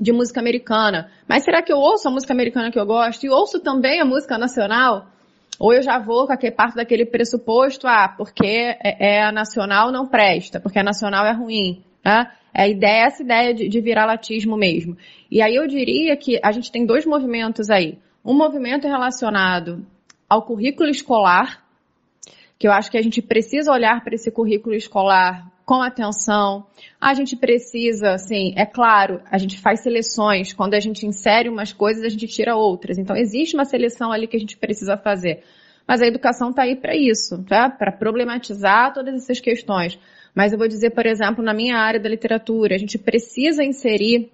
de 0.01 0.13
música 0.13 0.41
americana, 0.41 1.11
mas 1.27 1.43
será 1.43 1.63
que 1.63 1.73
eu 1.73 1.79
ouço 1.79 2.07
a 2.07 2.11
música 2.11 2.33
americana 2.33 2.71
que 2.71 2.79
eu 2.79 2.87
gosto 2.87 3.25
e 3.25 3.31
ouço 3.31 3.61
também 3.61 4.01
a 4.01 4.05
música 4.05 4.39
nacional? 4.39 5.07
Ou 5.59 5.73
eu 5.73 5.83
já 5.83 5.99
vou 5.99 6.27
com 6.27 6.33
aquele 6.33 6.55
parte 6.55 6.77
daquele 6.77 7.07
pressuposto, 7.07 7.87
ah, 7.89 8.09
porque 8.17 8.47
é, 8.47 9.17
é 9.17 9.23
a 9.23 9.33
nacional 9.33 9.91
não 9.91 10.07
presta, 10.07 10.61
porque 10.61 10.79
a 10.79 10.83
nacional 10.83 11.25
é 11.25 11.33
ruim. 11.33 11.83
Né? 12.05 12.31
A 12.57 12.67
ideia 12.67 13.03
é 13.03 13.07
essa 13.07 13.23
ideia 13.23 13.53
de, 13.53 13.69
de 13.69 13.81
viralatismo 13.81 14.57
mesmo. 14.57 14.97
E 15.31 15.43
aí 15.43 15.55
eu 15.55 15.67
diria 15.67 16.17
que 16.17 16.41
a 16.43 16.51
gente 16.53 16.73
tem 16.73 16.87
dois 16.87 17.05
movimentos 17.05 17.69
aí. 17.69 17.99
Um 18.25 18.33
movimento 18.33 18.89
relacionado 18.89 19.87
ao 20.29 20.43
currículo 20.43 20.89
escolar, 20.89 21.63
que 22.59 22.67
eu 22.67 22.73
acho 22.73 22.91
que 22.91 22.97
a 22.97 23.03
gente 23.03 23.21
precisa 23.21 23.71
olhar 23.71 24.03
para 24.03 24.15
esse 24.15 24.31
currículo 24.31 24.75
escolar 24.75 25.53
com 25.67 25.83
atenção. 25.83 26.67
A 26.99 27.13
gente 27.13 27.37
precisa, 27.37 28.13
assim, 28.13 28.55
é 28.57 28.65
claro, 28.65 29.21
a 29.31 29.37
gente 29.37 29.61
faz 29.61 29.83
seleções. 29.83 30.55
Quando 30.55 30.73
a 30.75 30.81
gente 30.81 31.05
insere 31.05 31.51
umas 31.51 31.73
coisas, 31.75 32.05
a 32.05 32.09
gente 32.09 32.27
tira 32.27 32.57
outras. 32.57 32.97
Então, 32.97 33.15
existe 33.15 33.55
uma 33.55 33.67
seleção 33.67 34.11
ali 34.11 34.27
que 34.27 34.37
a 34.37 34.41
gente 34.41 34.57
precisa 34.57 34.97
fazer. 34.97 35.43
Mas 35.87 36.01
a 36.01 36.07
educação 36.07 36.51
está 36.51 36.63
aí 36.63 36.75
para 36.75 36.97
isso, 36.97 37.45
tá? 37.45 37.69
Para 37.69 37.93
problematizar 37.93 38.95
todas 38.95 39.15
essas 39.15 39.41
questões. 39.41 39.99
Mas 40.37 40.53
eu 40.53 40.59
vou 40.59 40.69
dizer, 40.69 40.91
por 40.91 41.07
exemplo, 41.07 41.43
na 41.43 41.55
minha 41.55 41.79
área 41.79 41.99
da 41.99 42.11
literatura, 42.11 42.75
a 42.75 42.79
gente 42.79 42.99
precisa 42.99 43.65
inserir 43.65 44.31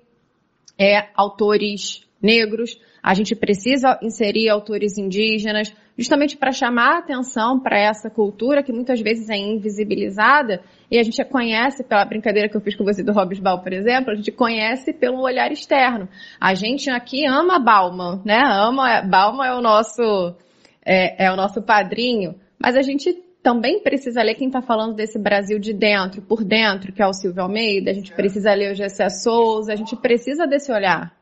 é, 0.77 1.09
autores 1.15 2.05
negros, 2.21 2.77
A 3.05 3.15
gente 3.15 3.35
precisa 3.35 3.99
inserir 4.01 4.49
autores 4.49 4.97
indígenas, 4.97 5.75
justamente 5.99 6.37
para 6.37 6.53
chamar 6.53 6.95
a 6.95 6.99
atenção 6.99 7.59
para 7.59 7.77
essa 7.77 8.09
cultura 8.09 8.63
que 8.63 8.73
muitas 8.73 9.01
vezes 9.01 9.29
é 9.29 9.37
invisibilizada 9.37 10.63
e 10.89 10.97
a 10.99 11.03
gente 11.03 11.23
conhece 11.25 11.83
pela 11.83 12.05
brincadeira 12.05 12.49
que 12.49 12.57
eu 12.57 12.61
fiz 12.61 12.77
com 12.77 12.85
você 12.85 13.03
do 13.03 13.13
Hobbes-Ball, 13.13 13.61
por 13.61 13.73
exemplo, 13.73 14.13
a 14.13 14.15
gente 14.15 14.31
conhece 14.31 14.93
pelo 14.93 15.21
olhar 15.21 15.51
externo. 15.51 16.09
A 16.41 16.55
gente 16.55 16.89
aqui 16.91 17.27
ama 17.27 17.59
Bauman, 17.59 18.23
né? 18.25 18.41
Ama 18.45 19.03
Bauman 19.03 19.47
é 19.47 19.55
o 19.55 19.61
nosso 19.61 20.37
é, 20.85 21.27
é 21.27 21.33
o 21.33 21.37
nosso 21.37 21.61
padrinho, 21.61 22.37
mas 22.57 22.77
a 22.77 22.83
gente 22.83 23.21
também 23.43 23.83
precisa 23.83 24.23
ler 24.23 24.35
quem 24.35 24.47
está 24.47 24.63
falando 24.63 24.95
desse 24.95 25.19
Brasil 25.19 25.59
de 25.59 25.73
dentro, 25.73 26.23
por 26.23 26.45
dentro, 26.45 26.93
que 26.93 27.03
é 27.03 27.07
o 27.07 27.13
Silvio 27.13 27.43
Almeida, 27.43 27.91
a 27.91 27.95
gente 27.95 28.13
precisa 28.13 28.55
ler 28.55 28.73
o 28.73 28.75
Gessé 28.75 29.09
Souza, 29.09 29.73
a 29.73 29.77
gente 29.77 29.97
precisa 29.97 30.47
desse 30.47 30.73
olhar. 30.73 31.17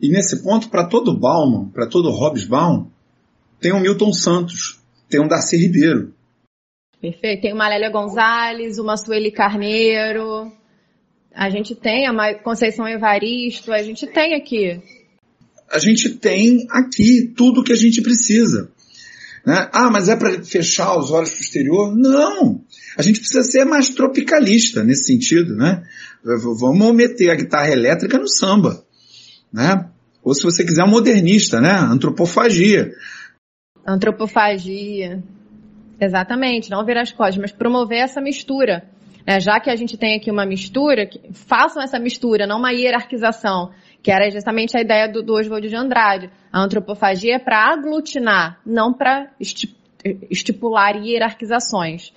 E 0.00 0.08
nesse 0.08 0.42
ponto, 0.42 0.68
para 0.68 0.88
todo 0.88 1.18
Bauman, 1.18 1.68
para 1.68 1.88
todo 1.88 2.10
Hobbes 2.10 2.44
Baum, 2.44 2.88
tem 3.60 3.72
o 3.72 3.80
Milton 3.80 4.12
Santos, 4.12 4.80
tem 5.08 5.20
um 5.20 5.28
Darcy 5.28 5.56
Ribeiro. 5.56 6.14
Perfeito. 7.00 7.42
Tem 7.42 7.52
uma 7.52 7.68
Lélia 7.68 7.90
Gonzalez, 7.90 8.78
uma 8.78 8.96
Sueli 8.96 9.32
Carneiro, 9.32 10.52
a 11.34 11.48
gente 11.48 11.74
tem 11.74 12.06
a 12.06 12.38
Conceição 12.42 12.86
Evaristo, 12.86 13.72
a 13.72 13.82
gente 13.82 14.06
tem 14.06 14.34
aqui. 14.34 14.80
A 15.70 15.78
gente 15.78 16.10
tem 16.10 16.66
aqui 16.70 17.32
tudo 17.34 17.64
que 17.64 17.72
a 17.72 17.76
gente 17.76 18.02
precisa. 18.02 18.70
Né? 19.44 19.68
Ah, 19.72 19.90
mas 19.90 20.08
é 20.08 20.16
para 20.16 20.42
fechar 20.44 20.96
os 20.96 21.10
olhos 21.10 21.30
para 21.30 21.38
o 21.38 21.42
exterior? 21.42 21.96
Não! 21.96 22.64
A 22.96 23.02
gente 23.02 23.18
precisa 23.18 23.42
ser 23.42 23.64
mais 23.64 23.88
tropicalista 23.88 24.84
nesse 24.84 25.04
sentido, 25.04 25.56
né? 25.56 25.82
Vamos 26.22 26.94
meter 26.94 27.30
a 27.30 27.34
guitarra 27.34 27.70
elétrica 27.70 28.18
no 28.18 28.28
samba, 28.28 28.84
né? 29.52 29.88
Ou 30.22 30.34
se 30.34 30.44
você 30.44 30.64
quiser 30.64 30.84
um 30.84 30.90
modernista, 30.90 31.60
né? 31.60 31.72
Antropofagia. 31.72 32.92
Antropofagia. 33.84 35.22
Exatamente, 36.00 36.70
não 36.70 36.84
virar 36.84 37.02
as 37.02 37.12
costas, 37.12 37.38
mas 37.38 37.52
promover 37.52 37.98
essa 37.98 38.20
mistura. 38.20 38.84
Né? 39.26 39.40
Já 39.40 39.58
que 39.60 39.70
a 39.70 39.76
gente 39.76 39.96
tem 39.96 40.16
aqui 40.16 40.30
uma 40.30 40.46
mistura, 40.46 41.08
façam 41.32 41.82
essa 41.82 41.98
mistura, 41.98 42.46
não 42.46 42.58
uma 42.58 42.72
hierarquização, 42.72 43.70
que 44.02 44.10
era 44.10 44.28
justamente 44.30 44.76
a 44.76 44.80
ideia 44.80 45.08
do, 45.08 45.22
do 45.22 45.34
Oswald 45.34 45.68
de 45.68 45.76
Andrade. 45.76 46.30
A 46.52 46.60
antropofagia 46.60 47.36
é 47.36 47.38
para 47.38 47.72
aglutinar, 47.72 48.60
não 48.66 48.92
para 48.92 49.30
estipular 50.28 50.96
hierarquizações. 50.96 52.12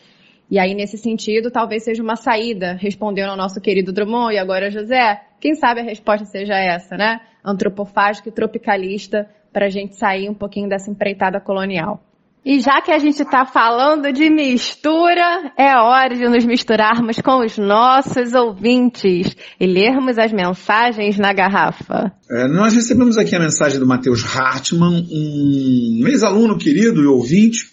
E 0.49 0.59
aí, 0.59 0.73
nesse 0.73 0.97
sentido, 0.97 1.49
talvez 1.49 1.83
seja 1.83 2.03
uma 2.03 2.15
saída, 2.15 2.73
respondendo 2.73 3.29
ao 3.29 3.37
nosso 3.37 3.59
querido 3.59 3.91
Drummond 3.91 4.35
e 4.35 4.37
agora 4.37 4.69
José. 4.69 5.21
Quem 5.39 5.55
sabe 5.55 5.81
a 5.81 5.83
resposta 5.83 6.25
seja 6.25 6.55
essa, 6.55 6.95
né? 6.95 7.19
Antropofágico 7.43 8.29
e 8.29 8.31
tropicalista, 8.31 9.29
para 9.51 9.67
a 9.67 9.69
gente 9.69 9.95
sair 9.95 10.29
um 10.29 10.33
pouquinho 10.33 10.67
dessa 10.67 10.91
empreitada 10.91 11.39
colonial. 11.39 12.03
E 12.45 12.59
já 12.59 12.79
que 12.79 12.91
a 12.91 12.99
gente 12.99 13.23
está 13.23 13.43
falando 13.43 14.13
de 14.13 14.29
mistura, 14.29 15.51
é 15.57 15.75
hora 15.75 16.15
de 16.15 16.29
nos 16.29 16.45
misturarmos 16.45 17.19
com 17.19 17.43
os 17.43 17.57
nossos 17.57 18.35
ouvintes 18.35 19.35
e 19.59 19.65
lermos 19.65 20.19
as 20.19 20.31
mensagens 20.31 21.17
na 21.17 21.33
garrafa. 21.33 22.11
É, 22.29 22.47
nós 22.47 22.75
recebemos 22.75 23.17
aqui 23.17 23.35
a 23.35 23.39
mensagem 23.39 23.79
do 23.79 23.87
Matheus 23.87 24.23
Hartmann, 24.23 25.07
um 25.11 26.07
ex-aluno 26.07 26.55
querido 26.55 27.01
e 27.01 27.07
ouvinte, 27.07 27.67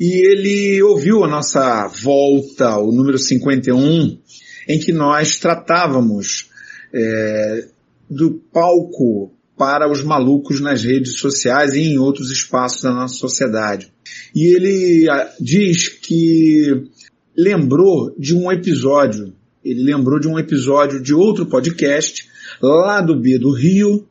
e 0.00 0.26
ele 0.26 0.82
ouviu 0.82 1.22
a 1.22 1.28
nossa 1.28 1.86
volta, 1.88 2.78
o 2.78 2.90
número 2.90 3.18
51, 3.18 4.18
em 4.66 4.78
que 4.78 4.90
nós 4.90 5.38
tratávamos 5.38 6.48
é, 6.94 7.66
do 8.08 8.40
palco 8.50 9.34
para 9.56 9.90
os 9.90 10.02
malucos 10.02 10.60
nas 10.60 10.82
redes 10.82 11.18
sociais 11.18 11.74
e 11.74 11.82
em 11.82 11.98
outros 11.98 12.30
espaços 12.30 12.82
da 12.82 12.92
nossa 12.92 13.14
sociedade. 13.14 13.92
E 14.34 14.54
ele 14.54 15.08
ah, 15.08 15.32
diz 15.40 15.88
que 15.88 16.88
lembrou 17.36 18.14
de 18.18 18.34
um 18.34 18.50
episódio, 18.50 19.32
ele 19.64 19.82
lembrou 19.82 20.18
de 20.18 20.28
um 20.28 20.38
episódio 20.38 21.00
de 21.00 21.14
outro 21.14 21.46
podcast, 21.46 22.28
lá 22.60 23.00
do 23.00 23.18
B 23.18 23.38
do 23.38 23.52
Rio, 23.52 24.06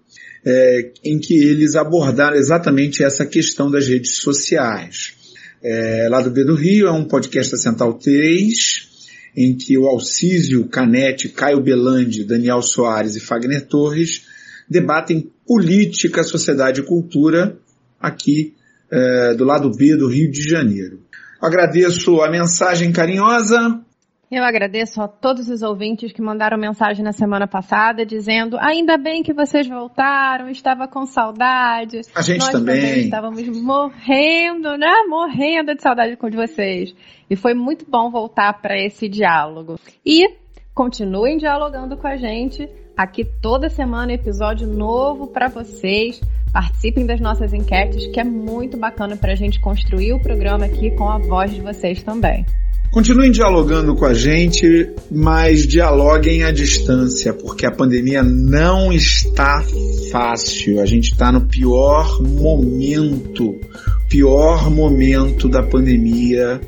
é, 0.46 0.92
em 1.04 1.20
que 1.20 1.34
eles 1.36 1.76
abordaram 1.76 2.36
exatamente 2.36 3.04
essa 3.04 3.26
questão 3.26 3.70
das 3.72 3.88
redes 3.88 4.18
sociais. 4.18 5.14
É, 5.62 6.08
lá 6.10 6.22
do 6.22 6.32
B 6.32 6.44
do 6.44 6.56
Rio 6.56 6.88
é 6.88 6.92
um 6.92 7.06
podcast 7.06 7.54
da 7.54 7.58
Central 7.58 7.94
3, 7.94 8.90
em 9.36 9.56
que 9.56 9.78
o 9.78 9.88
Alcísio 9.88 10.68
Canete, 10.68 11.30
Caio 11.30 11.62
Belandi, 11.62 12.24
Daniel 12.24 12.62
Soares 12.62 13.16
e 13.16 13.22
Fagner 13.22 13.66
Torres 13.66 14.26
debatem 14.70 15.32
política, 15.48 16.24
sociedade 16.24 16.82
e 16.82 16.86
cultura 16.86 17.58
aqui 18.00 18.56
é, 18.92 19.34
do 19.34 19.44
lado 19.44 19.72
B 19.72 19.96
do 19.96 20.08
Rio 20.08 20.32
de 20.32 20.42
Janeiro. 20.42 21.02
Agradeço 21.42 22.22
a 22.22 22.30
mensagem 22.30 22.92
carinhosa. 22.92 23.84
Eu 24.32 24.44
agradeço 24.44 25.00
a 25.00 25.08
todos 25.08 25.48
os 25.48 25.62
ouvintes 25.62 26.12
que 26.12 26.22
mandaram 26.22 26.58
mensagem 26.58 27.04
na 27.04 27.12
semana 27.12 27.48
passada 27.48 28.04
dizendo 28.04 28.58
ainda 28.60 28.98
bem 28.98 29.22
que 29.22 29.32
vocês 29.32 29.68
voltaram, 29.68 30.50
estava 30.50 30.88
com 30.88 31.06
saudade. 31.06 32.02
A 32.16 32.22
gente 32.24 32.40
Nós 32.40 32.50
também. 32.50 32.82
também 32.82 33.00
estávamos 33.02 33.48
morrendo, 33.62 34.76
né? 34.76 34.92
Morrendo 35.08 35.76
de 35.76 35.84
saudade 35.84 36.18
com 36.18 36.32
vocês. 36.32 36.96
E 37.30 37.36
foi 37.36 37.54
muito 37.54 37.86
bom 37.88 38.10
voltar 38.10 38.60
para 38.60 38.76
esse 38.76 39.08
diálogo. 39.08 39.80
E 40.04 40.28
continuem 40.74 41.38
dialogando 41.38 41.96
com 41.96 42.08
a 42.08 42.18
gente 42.18 42.68
Aqui 42.96 43.26
toda 43.26 43.70
semana 43.70 44.14
episódio 44.14 44.68
novo 44.68 45.26
para 45.26 45.48
vocês. 45.48 46.22
Participem 46.54 47.08
das 47.08 47.20
nossas 47.20 47.52
enquetes, 47.52 48.06
que 48.14 48.20
é 48.20 48.24
muito 48.24 48.78
bacana 48.78 49.18
para 49.18 49.34
a 49.34 49.36
gente 49.36 49.60
construir 49.60 50.14
o 50.14 50.22
programa 50.22 50.66
aqui 50.66 50.92
com 50.92 51.10
a 51.10 51.18
voz 51.18 51.52
de 51.52 51.60
vocês 51.60 52.04
também. 52.04 52.46
Continuem 52.92 53.32
dialogando 53.32 53.96
com 53.96 54.06
a 54.06 54.14
gente, 54.14 54.94
mas 55.10 55.66
dialoguem 55.66 56.44
à 56.44 56.52
distância, 56.52 57.34
porque 57.34 57.66
a 57.66 57.72
pandemia 57.72 58.22
não 58.22 58.94
está 58.94 59.64
fácil. 60.12 60.80
A 60.80 60.86
gente 60.86 61.14
está 61.14 61.32
no 61.32 61.48
pior 61.48 62.22
momento, 62.22 63.60
pior 64.08 64.70
momento 64.70 65.50
da 65.50 65.64
pandemia 65.64 66.62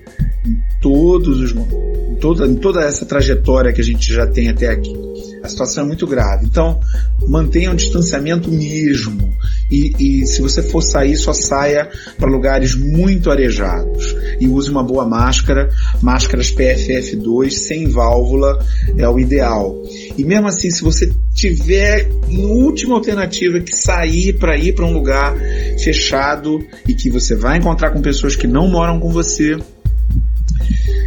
em 0.43 0.57
todos 0.81 1.39
os 1.39 1.51
em 1.51 2.15
toda, 2.15 2.47
em 2.47 2.55
toda 2.55 2.81
essa 2.81 3.05
trajetória 3.05 3.71
que 3.71 3.81
a 3.81 3.83
gente 3.83 4.11
já 4.11 4.25
tem 4.25 4.49
até 4.49 4.69
aqui. 4.69 5.05
A 5.45 5.47
situação 5.47 5.83
é 5.83 5.87
muito 5.87 6.07
grave. 6.07 6.43
Então, 6.45 6.79
mantenha 7.27 7.69
um 7.69 7.75
distanciamento 7.75 8.51
mesmo. 8.51 9.31
E, 9.69 10.21
e 10.21 10.25
se 10.25 10.41
você 10.41 10.63
for 10.63 10.81
sair, 10.81 11.15
só 11.15 11.33
saia 11.33 11.87
para 12.17 12.27
lugares 12.27 12.73
muito 12.73 13.29
arejados. 13.29 14.15
E 14.39 14.47
use 14.47 14.71
uma 14.71 14.83
boa 14.83 15.05
máscara. 15.05 15.69
Máscaras 16.01 16.51
PFF2 16.51 17.51
sem 17.51 17.87
válvula 17.87 18.57
é 18.97 19.07
o 19.07 19.19
ideal. 19.19 19.75
E 20.17 20.25
mesmo 20.25 20.47
assim, 20.47 20.71
se 20.71 20.81
você 20.81 21.13
tiver 21.31 22.09
em 22.27 22.43
última 22.47 22.95
alternativa 22.95 23.59
que 23.59 23.75
sair 23.75 24.33
para 24.39 24.57
ir 24.57 24.73
para 24.73 24.85
um 24.85 24.93
lugar 24.93 25.35
fechado 25.77 26.59
e 26.87 26.95
que 26.95 27.11
você 27.11 27.35
vai 27.35 27.59
encontrar 27.59 27.91
com 27.91 28.01
pessoas 28.01 28.35
que 28.35 28.47
não 28.47 28.67
moram 28.67 28.99
com 28.99 29.11
você, 29.11 29.55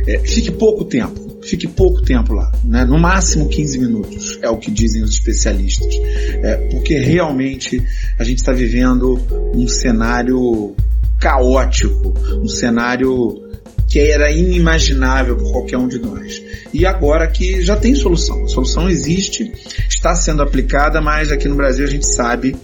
é, 0.07 0.19
fique 0.21 0.53
pouco 0.53 0.85
tempo 0.85 1.18
fique 1.43 1.67
pouco 1.67 2.03
tempo 2.03 2.33
lá, 2.33 2.51
né? 2.65 2.85
no 2.85 2.99
máximo 2.99 3.49
15 3.49 3.79
minutos, 3.79 4.39
é 4.43 4.49
o 4.49 4.57
que 4.57 4.71
dizem 4.71 5.03
os 5.03 5.11
especialistas, 5.11 5.95
é, 6.43 6.69
porque 6.71 6.99
realmente 6.99 7.83
a 8.19 8.25
gente 8.25 8.39
está 8.39 8.53
vivendo 8.53 9.19
um 9.55 9.67
cenário 9.69 10.75
caótico, 11.19 12.15
um 12.43 12.49
cenário 12.49 13.43
que 13.89 13.99
era 13.99 14.31
inimaginável 14.31 15.37
por 15.37 15.51
qualquer 15.51 15.79
um 15.79 15.89
de 15.89 15.99
nós. 15.99 16.43
E 16.73 16.85
agora 16.85 17.27
que 17.27 17.63
já 17.63 17.75
tem 17.75 17.95
solução, 17.95 18.45
a 18.45 18.49
solução 18.49 18.89
existe, 18.89 19.51
está 19.89 20.15
sendo 20.15 20.43
aplicada, 20.43 21.01
mas 21.01 21.33
aqui 21.33 21.49
no 21.49 21.57
Brasil 21.57 21.87
a 21.87 21.89
gente 21.89 22.07
sabe 22.07 22.55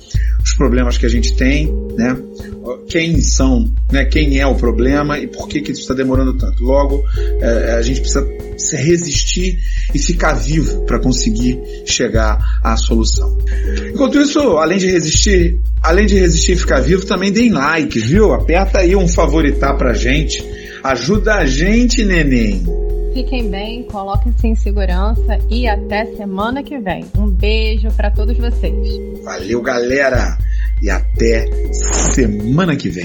os 0.45 0.53
problemas 0.53 0.99
que 0.99 1.07
a 1.07 1.09
gente 1.09 1.35
tem, 1.35 1.73
né? 1.97 2.17
Quem 2.89 3.21
são, 3.23 3.73
né? 3.91 4.05
Quem 4.05 4.39
é 4.39 4.47
o 4.47 4.55
problema 4.55 5.19
e 5.19 5.27
por 5.27 5.49
que 5.49 5.63
que 5.63 5.73
isso 5.73 5.81
está 5.81 5.95
demorando 5.95 6.35
tanto. 6.35 6.63
Logo, 6.63 7.03
é, 7.41 7.73
a 7.73 7.83
gente 7.83 8.01
precisa 8.01 8.27
se 8.59 8.77
resistir 8.77 9.59
e 9.95 9.99
ficar 9.99 10.35
vivo 10.35 10.83
para 10.83 11.01
conseguir 11.01 11.59
chegar 11.87 12.39
à 12.63 12.77
solução. 12.77 13.39
Enquanto 13.93 14.21
isso, 14.21 14.39
além 14.59 14.79
de 14.79 14.87
resistir, 14.87 15.59
além 15.83 16.07
de 16.07 16.19
resistir 16.19 16.53
e 16.53 16.57
ficar 16.57 16.81
vivo, 16.81 17.07
também 17.07 17.33
deem 17.33 17.51
like, 17.51 17.99
viu? 17.99 18.33
Aperta 18.33 18.81
aí 18.81 18.95
um 18.95 19.09
favoritar 19.09 19.77
pra 19.79 19.95
gente. 19.95 20.45
Ajuda 20.83 21.37
a 21.37 21.47
gente, 21.47 22.05
neném. 22.05 22.63
Fiquem 23.14 23.48
bem, 23.48 23.85
coloquem-se 23.85 24.48
em 24.48 24.57
segurança 24.57 25.38
e 25.48 25.68
até 25.68 26.05
semana 26.16 26.64
que 26.64 26.81
vem. 26.81 27.05
Um 27.16 27.29
beijo 27.29 27.88
para 27.92 28.11
todos 28.11 28.37
vocês. 28.37 29.22
Valeu, 29.22 29.62
galera, 29.62 30.37
e 30.83 30.90
até 30.90 31.46
semana 32.12 32.74
que 32.74 32.88
vem. 32.88 33.05